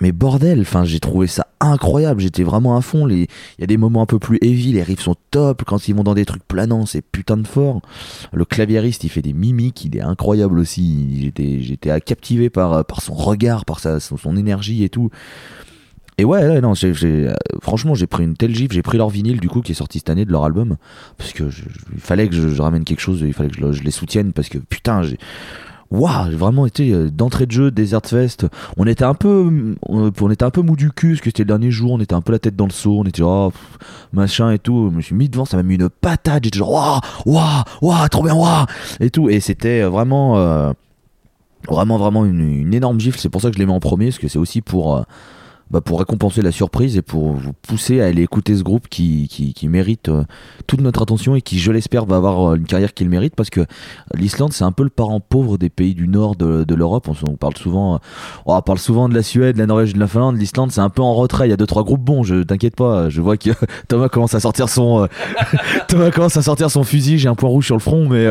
mais 0.00 0.12
bordel, 0.12 0.60
enfin, 0.62 0.84
j'ai 0.84 1.00
trouvé 1.00 1.26
ça 1.26 1.46
incroyable. 1.60 2.20
J'étais 2.20 2.42
vraiment 2.42 2.76
à 2.76 2.80
fond. 2.80 3.06
Il 3.08 3.26
y 3.58 3.62
a 3.64 3.66
des 3.66 3.76
moments 3.76 4.02
un 4.02 4.06
peu 4.06 4.18
plus 4.18 4.38
heavy, 4.40 4.72
les 4.72 4.82
riffs 4.82 5.02
sont 5.02 5.16
top. 5.30 5.64
Quand 5.66 5.88
ils 5.88 5.94
vont 5.94 6.02
dans 6.02 6.14
des 6.14 6.24
trucs 6.24 6.46
planants, 6.46 6.86
c'est 6.86 7.02
putain 7.02 7.36
de 7.36 7.46
fort. 7.46 7.80
Le 8.32 8.44
claviériste, 8.44 9.04
il 9.04 9.10
fait 9.10 9.22
des 9.22 9.34
mimiques, 9.34 9.84
il 9.84 9.96
est 9.96 10.00
incroyable 10.00 10.58
aussi. 10.58 11.20
J'étais, 11.22 11.60
j'étais 11.60 12.00
captivé 12.00 12.48
par, 12.50 12.84
par 12.84 13.02
son 13.02 13.14
regard, 13.14 13.64
par 13.64 13.78
sa, 13.78 14.00
son, 14.00 14.36
énergie 14.36 14.84
et 14.84 14.88
tout. 14.88 15.10
Et 16.16 16.24
ouais, 16.24 16.46
ouais, 16.46 16.60
non, 16.60 16.74
euh, 16.82 17.34
franchement, 17.62 17.94
j'ai 17.94 18.06
pris 18.06 18.24
une 18.24 18.36
telle 18.36 18.54
gifle. 18.54 18.74
J'ai 18.74 18.82
pris 18.82 18.98
leur 18.98 19.08
vinyle, 19.08 19.40
du 19.40 19.48
coup, 19.48 19.62
qui 19.62 19.72
est 19.72 19.74
sorti 19.74 19.98
cette 19.98 20.10
année 20.10 20.24
de 20.24 20.32
leur 20.32 20.44
album. 20.44 20.76
Parce 21.16 21.32
que 21.32 21.48
je- 21.48 21.62
il 21.94 22.00
fallait 22.00 22.28
que 22.28 22.34
je, 22.34 22.48
je 22.48 22.62
ramène 22.62 22.84
quelque 22.84 23.00
chose, 23.00 23.22
il 23.22 23.32
fallait 23.32 23.48
que 23.50 23.72
je 23.72 23.82
les 23.82 23.90
soutienne. 23.90 24.32
Parce 24.32 24.48
que 24.48 24.58
putain, 24.58 25.02
j'ai. 25.02 25.18
Waouh, 25.90 26.30
j'ai 26.30 26.36
vraiment 26.36 26.66
été 26.66 26.92
euh, 26.92 27.10
d'entrée 27.10 27.46
de 27.46 27.50
jeu, 27.50 27.70
Desert 27.72 28.02
Fest. 28.04 28.46
On 28.76 28.86
était 28.86 29.04
un 29.04 29.14
peu, 29.14 29.74
on, 29.88 30.12
on 30.20 30.30
était 30.30 30.44
un 30.44 30.50
peu 30.50 30.62
mou 30.62 30.76
du 30.76 30.92
cul, 30.92 31.10
parce 31.10 31.20
que 31.20 31.30
c'était 31.30 31.42
le 31.42 31.48
dernier 31.48 31.72
jour, 31.72 31.92
on 31.92 32.00
était 32.00 32.14
un 32.14 32.20
peu 32.20 32.30
la 32.30 32.38
tête 32.38 32.54
dans 32.54 32.66
le 32.66 32.70
seau, 32.70 33.00
on 33.00 33.04
était 33.04 33.22
genre, 33.22 33.52
oh, 33.52 33.84
machin 34.12 34.52
et 34.52 34.60
tout. 34.60 34.88
Je 34.92 34.96
me 34.96 35.02
suis 35.02 35.16
mis 35.16 35.28
devant, 35.28 35.44
ça 35.44 35.56
m'a 35.56 35.64
mis 35.64 35.74
une 35.74 35.88
patate. 35.88 36.44
J'étais 36.44 36.58
genre, 36.58 36.70
waouh, 37.26 37.34
waouh, 37.34 37.64
waouh, 37.82 38.08
trop 38.08 38.22
bien, 38.22 38.34
waouh, 38.34 38.66
et 39.00 39.10
tout. 39.10 39.28
Et 39.28 39.40
c'était 39.40 39.82
vraiment, 39.82 40.38
euh, 40.38 40.72
vraiment, 41.68 41.98
vraiment 41.98 42.24
une, 42.24 42.40
une 42.40 42.72
énorme 42.72 43.00
gifle. 43.00 43.18
C'est 43.18 43.28
pour 43.28 43.40
ça 43.40 43.48
que 43.48 43.54
je 43.54 43.58
les 43.58 43.66
mets 43.66 43.72
en 43.72 43.80
premier, 43.80 44.06
parce 44.06 44.18
que 44.18 44.28
c'est 44.28 44.38
aussi 44.38 44.60
pour, 44.60 44.96
euh, 44.96 45.02
bah, 45.70 45.80
pour 45.80 46.00
récompenser 46.00 46.42
la 46.42 46.50
surprise 46.50 46.96
et 46.96 47.02
pour 47.02 47.32
vous 47.32 47.52
pousser 47.52 48.00
à 48.00 48.06
aller 48.06 48.22
écouter 48.22 48.56
ce 48.56 48.62
groupe 48.62 48.88
qui, 48.88 49.28
qui, 49.28 49.54
qui 49.54 49.68
mérite 49.68 50.08
euh, 50.08 50.24
toute 50.66 50.80
notre 50.80 51.02
attention 51.02 51.36
et 51.36 51.42
qui, 51.42 51.58
je 51.60 51.70
l'espère, 51.70 52.06
va 52.06 52.16
avoir 52.16 52.52
euh, 52.52 52.56
une 52.56 52.66
carrière 52.66 52.92
qu'il 52.92 53.08
mérite 53.08 53.36
parce 53.36 53.50
que 53.50 53.60
l'Islande, 54.14 54.52
c'est 54.52 54.64
un 54.64 54.72
peu 54.72 54.82
le 54.82 54.90
parent 54.90 55.20
pauvre 55.20 55.58
des 55.58 55.70
pays 55.70 55.94
du 55.94 56.08
nord 56.08 56.34
de, 56.34 56.64
de 56.64 56.74
l'Europe. 56.74 57.08
On, 57.08 57.36
parle 57.36 57.56
souvent, 57.56 57.94
euh, 57.94 57.98
on 58.46 58.60
parle 58.62 58.78
souvent 58.78 59.08
de 59.08 59.14
la 59.14 59.22
Suède, 59.22 59.54
de 59.54 59.60
la 59.60 59.66
Norvège, 59.66 59.94
de 59.94 60.00
la 60.00 60.08
Finlande. 60.08 60.36
L'Islande, 60.36 60.72
c'est 60.72 60.80
un 60.80 60.90
peu 60.90 61.02
en 61.02 61.14
retrait. 61.14 61.46
Il 61.46 61.50
y 61.50 61.54
a 61.54 61.56
deux 61.56 61.66
trois 61.66 61.84
groupes 61.84 62.02
bons. 62.02 62.24
Je 62.24 62.42
t'inquiète 62.42 62.74
pas. 62.74 63.08
Je 63.08 63.20
vois 63.20 63.36
que 63.36 63.50
Thomas 63.88 64.08
commence 64.08 64.34
à 64.34 64.40
sortir 64.40 64.68
son, 64.68 65.08
Thomas 65.88 66.10
commence 66.10 66.36
à 66.36 66.42
sortir 66.42 66.70
son 66.70 66.82
fusil. 66.82 67.18
J'ai 67.18 67.28
un 67.28 67.36
point 67.36 67.48
rouge 67.48 67.66
sur 67.66 67.76
le 67.76 67.80
front, 67.80 68.08
mais. 68.08 68.26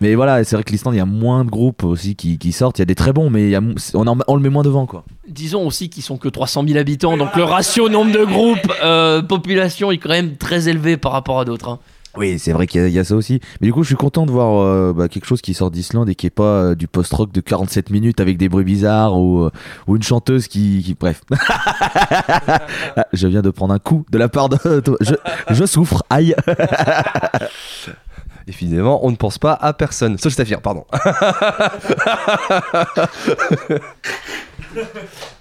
Mais 0.00 0.14
voilà, 0.14 0.44
c'est 0.44 0.56
vrai 0.56 0.62
que 0.64 0.70
l'Islande, 0.72 0.94
il 0.94 0.98
y 0.98 1.00
a 1.00 1.06
moins 1.06 1.44
de 1.44 1.50
groupes 1.50 1.84
aussi 1.84 2.16
qui, 2.16 2.38
qui 2.38 2.52
sortent. 2.52 2.78
Il 2.78 2.82
y 2.82 2.84
a 2.84 2.86
des 2.86 2.94
très 2.94 3.12
bons, 3.12 3.30
mais 3.30 3.44
il 3.44 3.50
y 3.50 3.56
a, 3.56 3.60
on, 3.94 4.06
en- 4.06 4.18
on 4.28 4.34
le 4.36 4.42
met 4.42 4.48
moins 4.50 4.62
devant, 4.62 4.86
quoi. 4.86 5.04
Disons 5.28 5.66
aussi 5.66 5.88
qu'ils 5.90 6.02
sont 6.02 6.16
que 6.18 6.28
300 6.28 6.64
000 6.66 6.78
habitants, 6.78 7.16
donc 7.16 7.34
le 7.36 7.44
ratio 7.44 7.88
nombre 7.88 8.12
de 8.12 8.24
groupes, 8.24 8.72
euh, 8.82 9.22
population 9.22 9.90
est 9.90 9.98
quand 9.98 10.08
même 10.10 10.36
très 10.36 10.68
élevé 10.68 10.96
par 10.96 11.12
rapport 11.12 11.40
à 11.40 11.44
d'autres. 11.44 11.68
hein. 11.68 11.78
Oui, 12.18 12.38
c'est 12.38 12.52
vrai 12.52 12.66
qu'il 12.66 12.80
y, 12.80 12.84
a- 12.84 12.88
il 12.88 12.94
y 12.94 12.98
a 12.98 13.04
ça 13.04 13.14
aussi. 13.14 13.40
Mais 13.60 13.66
du 13.66 13.74
coup, 13.74 13.82
je 13.82 13.88
suis 13.88 13.94
content 13.96 14.24
de 14.24 14.30
voir 14.30 14.62
euh, 14.64 14.94
bah, 14.96 15.06
quelque 15.06 15.26
chose 15.26 15.42
qui 15.42 15.52
sort 15.52 15.70
d'Islande 15.70 16.08
et 16.08 16.14
qui 16.14 16.26
est 16.26 16.30
pas 16.30 16.44
euh, 16.44 16.74
du 16.74 16.88
post-rock 16.88 17.30
de 17.30 17.42
47 17.42 17.90
minutes 17.90 18.20
avec 18.20 18.38
des 18.38 18.48
bruits 18.48 18.64
bizarres 18.64 19.18
ou, 19.18 19.42
euh, 19.44 19.50
ou 19.86 19.96
une 19.96 20.02
chanteuse 20.02 20.48
qui. 20.48 20.82
qui- 20.82 20.94
bref. 20.98 21.20
Ah, 22.98 23.06
je 23.12 23.26
viens 23.28 23.42
de 23.42 23.50
prendre 23.50 23.74
un 23.74 23.78
coup 23.78 24.06
de 24.10 24.16
la 24.16 24.28
part 24.30 24.48
de. 24.48 24.56
Je, 25.02 25.14
je 25.50 25.64
souffre, 25.66 26.02
aïe. 26.08 26.34
Évidemment, 28.48 29.04
on 29.04 29.10
ne 29.10 29.16
pense 29.16 29.38
pas 29.38 29.52
à 29.54 29.72
personne. 29.72 30.18
Sauf 30.18 30.32
Staffir, 30.32 30.60
pardon. 30.60 30.84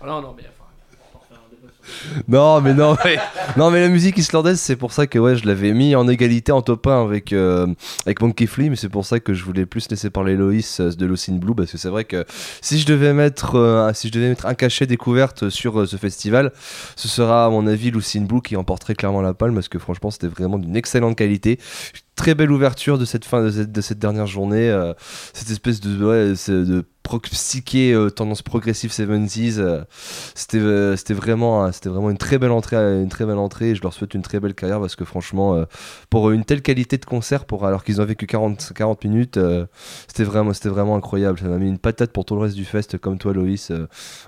Non, 0.06 0.22
non, 0.22 0.36
mais 0.38 0.44
Non, 2.28 2.62
mais 2.62 2.74
non, 2.74 2.96
mais, 3.04 3.18
non, 3.58 3.72
mais 3.72 3.82
la 3.82 3.90
musique 3.90 4.18
islandaise, 4.18 4.60
c'est 4.60 4.76
pour 4.76 4.92
ça 4.92 5.08
que 5.08 5.20
ouais, 5.20 5.36
je 5.36 5.46
l'avais 5.46 5.74
mis 5.74 5.96
en 5.96 6.08
égalité 6.08 6.52
en 6.52 6.62
top 6.62 6.88
1 6.88 7.04
avec, 7.04 7.34
euh, 7.34 7.68
avec 8.06 8.22
Monkey 8.22 8.48
Flea, 8.48 8.70
mais 8.70 8.76
c'est 8.76 8.90
pour 8.90 9.06
ça 9.06 9.20
que 9.20 9.34
je 9.34 9.44
voulais 9.44 9.66
plus 9.66 9.90
laisser 9.90 10.10
parler 10.10 10.36
Loïs 10.36 10.80
euh, 10.80 10.92
de 10.92 11.06
in 11.30 11.36
Blue, 11.36 11.56
parce 11.56 11.72
que 11.72 11.78
c'est 11.78 11.90
vrai 11.90 12.06
que 12.06 12.26
si 12.62 12.80
je 12.80 12.86
devais 12.86 13.14
mettre, 13.14 13.56
euh, 13.56 13.92
si 13.94 14.08
je 14.08 14.14
devais 14.14 14.30
mettre 14.30 14.46
un 14.46 14.56
cachet 14.56 14.88
découverte 14.88 15.50
sur 15.50 15.80
euh, 15.80 15.86
ce 15.86 15.98
festival, 15.98 16.52
ce 16.96 17.08
sera 17.08 17.46
à 17.46 17.50
mon 17.50 17.68
avis 17.68 17.92
in 18.16 18.22
Blue 18.22 18.42
qui 18.42 18.56
emporterait 18.56 18.96
clairement 18.96 19.22
la 19.22 19.34
palme, 19.34 19.56
parce 19.56 19.70
que 19.70 19.80
franchement, 19.80 20.12
c'était 20.12 20.28
vraiment 20.28 20.58
d'une 20.58 20.76
excellente 20.76 21.18
qualité. 21.18 21.60
Très 22.16 22.34
belle 22.34 22.52
ouverture 22.52 22.98
de 22.98 23.06
cette 23.06 23.26
fin 23.26 23.44
de 23.44 23.52
cette, 23.52 23.72
de 23.72 23.82
cette 23.82 24.00
dernière 24.00 24.28
journée, 24.28 24.70
euh, 24.70 24.94
cette 25.34 25.50
espèce 25.50 25.82
de, 25.82 26.06
ouais, 26.06 26.34
de 26.48 26.86
psyché 27.22 27.94
euh, 27.94 28.10
tendance 28.10 28.42
progressive 28.42 28.92
70s 28.92 29.60
euh, 29.60 29.84
c'était 30.34 30.98
c'était 30.98 31.14
vraiment 31.14 31.72
c'était 31.72 31.90
vraiment 31.90 32.10
une 32.10 32.18
très 32.18 32.38
belle 32.38 32.52
entrée 32.52 32.76
une 32.76 33.10
très 33.10 33.26
belle 33.26 33.38
entrée 33.38 33.76
je 33.76 33.82
leur 33.82 33.94
souhaite 33.94 34.14
une 34.14 34.22
très 34.22 34.40
belle 34.40 34.54
carrière 34.54 34.80
parce 34.80 34.96
que 34.96 35.06
franchement 35.06 35.66
pour 36.10 36.32
une 36.32 36.44
telle 36.44 36.62
qualité 36.62 36.98
de 36.98 37.06
concert 37.06 37.46
pour 37.46 37.66
alors 37.66 37.84
qu'ils 37.84 38.02
ont 38.02 38.06
vécu 38.06 38.26
40 38.26 38.74
40 38.74 39.04
minutes 39.04 39.40
c'était 40.08 40.24
vraiment 40.24 40.54
c'était 40.54 40.70
vraiment 40.70 40.96
incroyable. 40.96 41.40
Ça 41.40 41.46
m'a 41.46 41.58
mis 41.58 41.70
une 41.70 41.78
patate 41.78 42.12
pour 42.12 42.26
tout 42.26 42.36
le 42.36 42.42
reste 42.42 42.56
du 42.56 42.66
fest 42.66 42.98
comme 42.98 43.18
toi 43.18 43.34
Loïs 43.34 43.72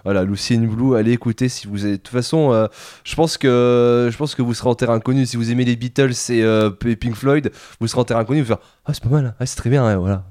voilà 0.03 0.23
Lucy 0.23 0.55
in 0.55 0.65
Blue 0.65 0.95
allez 0.95 1.13
écouter 1.13 1.49
si 1.49 1.67
vous 1.67 1.83
avez 1.83 1.93
de 1.93 2.01
toute 2.01 2.13
façon 2.13 2.67
je 3.03 3.15
pense 3.15 3.37
que 3.37 4.09
je 4.11 4.17
pense 4.17 4.35
que 4.35 4.41
vous 4.41 4.53
serez 4.53 4.69
en 4.69 4.75
terrain 4.75 4.95
inconnu 4.95 5.25
si 5.25 5.37
vous 5.37 5.51
aimez 5.51 5.65
les 5.65 5.75
Beatles 5.75 6.13
et 6.29 6.95
Pink 6.95 7.15
Floyd 7.15 7.51
vous 7.79 7.87
serez 7.87 8.01
en 8.01 8.03
terrain 8.03 8.21
inconnu 8.21 8.41
vous 8.41 8.47
faire 8.47 8.59
ah 8.85 8.93
c'est 8.93 9.03
pas 9.03 9.09
mal 9.09 9.35
ah, 9.39 9.45
c'est 9.45 9.55
très 9.55 9.69
bien 9.69 9.85
ouais, 9.85 9.95
voilà 9.95 10.23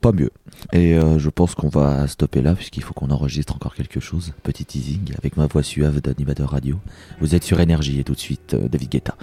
Pas 0.00 0.12
mieux. 0.12 0.30
Et 0.72 0.94
euh, 0.94 1.18
je 1.18 1.28
pense 1.28 1.54
qu'on 1.54 1.68
va 1.68 2.06
stopper 2.06 2.40
là, 2.40 2.54
puisqu'il 2.54 2.82
faut 2.82 2.94
qu'on 2.94 3.10
enregistre 3.10 3.54
encore 3.54 3.74
quelque 3.74 4.00
chose. 4.00 4.32
Petit 4.42 4.64
teasing 4.64 5.12
avec 5.18 5.36
ma 5.36 5.46
voix 5.46 5.62
suave 5.62 6.00
d'animateur 6.00 6.50
radio. 6.50 6.78
Vous 7.20 7.34
êtes 7.34 7.44
sur 7.44 7.58
Énergie 7.60 7.98
et 8.00 8.04
tout 8.04 8.14
de 8.14 8.18
suite, 8.18 8.54
euh, 8.54 8.68
David 8.68 8.90
Guetta. 8.90 9.14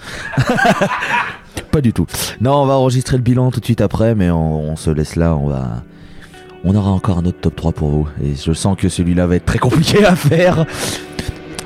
Pas 1.72 1.80
du 1.80 1.92
tout. 1.92 2.06
Non, 2.40 2.62
on 2.62 2.66
va 2.66 2.74
enregistrer 2.74 3.16
le 3.16 3.22
bilan 3.22 3.50
tout 3.50 3.60
de 3.60 3.64
suite 3.64 3.80
après, 3.80 4.14
mais 4.14 4.30
on, 4.30 4.70
on 4.72 4.76
se 4.76 4.90
laisse 4.90 5.16
là. 5.16 5.34
On 5.36 5.46
va. 5.48 5.82
On 6.64 6.74
aura 6.74 6.90
encore 6.90 7.18
un 7.18 7.24
autre 7.24 7.40
top 7.40 7.56
3 7.56 7.72
pour 7.72 7.88
vous. 7.90 8.08
Et 8.22 8.34
je 8.34 8.52
sens 8.52 8.76
que 8.76 8.88
celui-là 8.88 9.26
va 9.26 9.36
être 9.36 9.46
très 9.46 9.58
compliqué 9.58 10.04
à 10.04 10.16
faire. 10.16 10.66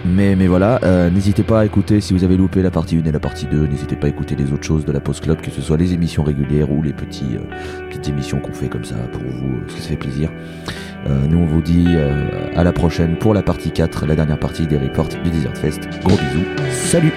Mais, 0.05 0.35
mais 0.35 0.47
voilà, 0.47 0.81
euh, 0.83 1.11
n'hésitez 1.11 1.43
pas 1.43 1.61
à 1.61 1.65
écouter 1.67 2.01
si 2.01 2.15
vous 2.15 2.25
avez 2.25 2.37
loupé 2.37 2.63
la 2.63 2.71
partie 2.71 2.97
1 2.97 3.05
et 3.05 3.13
la 3.13 3.21
partie 3.21 3.47
2. 3.47 3.67
N'hésitez 3.67 3.97
pas 3.97 4.07
à 4.07 4.11
écouter 4.11 4.35
les 4.35 4.53
autres 4.53 4.65
choses 4.65 4.85
de 4.85 4.93
la 4.93 5.01
Post 5.01 5.23
Club, 5.23 5.41
que 5.41 5.51
ce 5.51 5.61
soit 5.61 5.77
les 5.77 5.93
émissions 5.93 6.23
régulières 6.23 6.71
ou 6.73 6.83
les 6.83 6.93
petits, 6.93 7.37
euh, 7.37 7.89
petites 7.89 8.09
émissions 8.09 8.41
qu'on 8.41 8.53
fait 8.53 8.69
comme 8.69 8.85
ça 8.85 8.97
pour 9.13 9.23
vous, 9.23 9.61
parce 9.61 9.75
que 9.75 9.81
ça 9.83 9.89
fait 9.91 9.97
plaisir. 9.97 10.31
Euh, 11.07 11.27
nous, 11.27 11.39
on 11.39 11.47
vous 11.47 11.63
dit 11.63 11.87
euh, 11.89 12.29
à 12.55 12.65
la 12.65 12.73
prochaine 12.73 13.17
pour 13.17 13.35
la 13.35 13.43
partie 13.43 13.71
4, 13.71 14.07
la 14.07 14.17
dernière 14.17 14.39
partie 14.39 14.67
des 14.67 14.79
reports 14.79 15.09
du 15.09 15.31
Desert 15.31 15.57
Fest. 15.57 15.89
Gros 16.03 16.17
bisous. 16.17 16.47
Salut! 16.71 17.13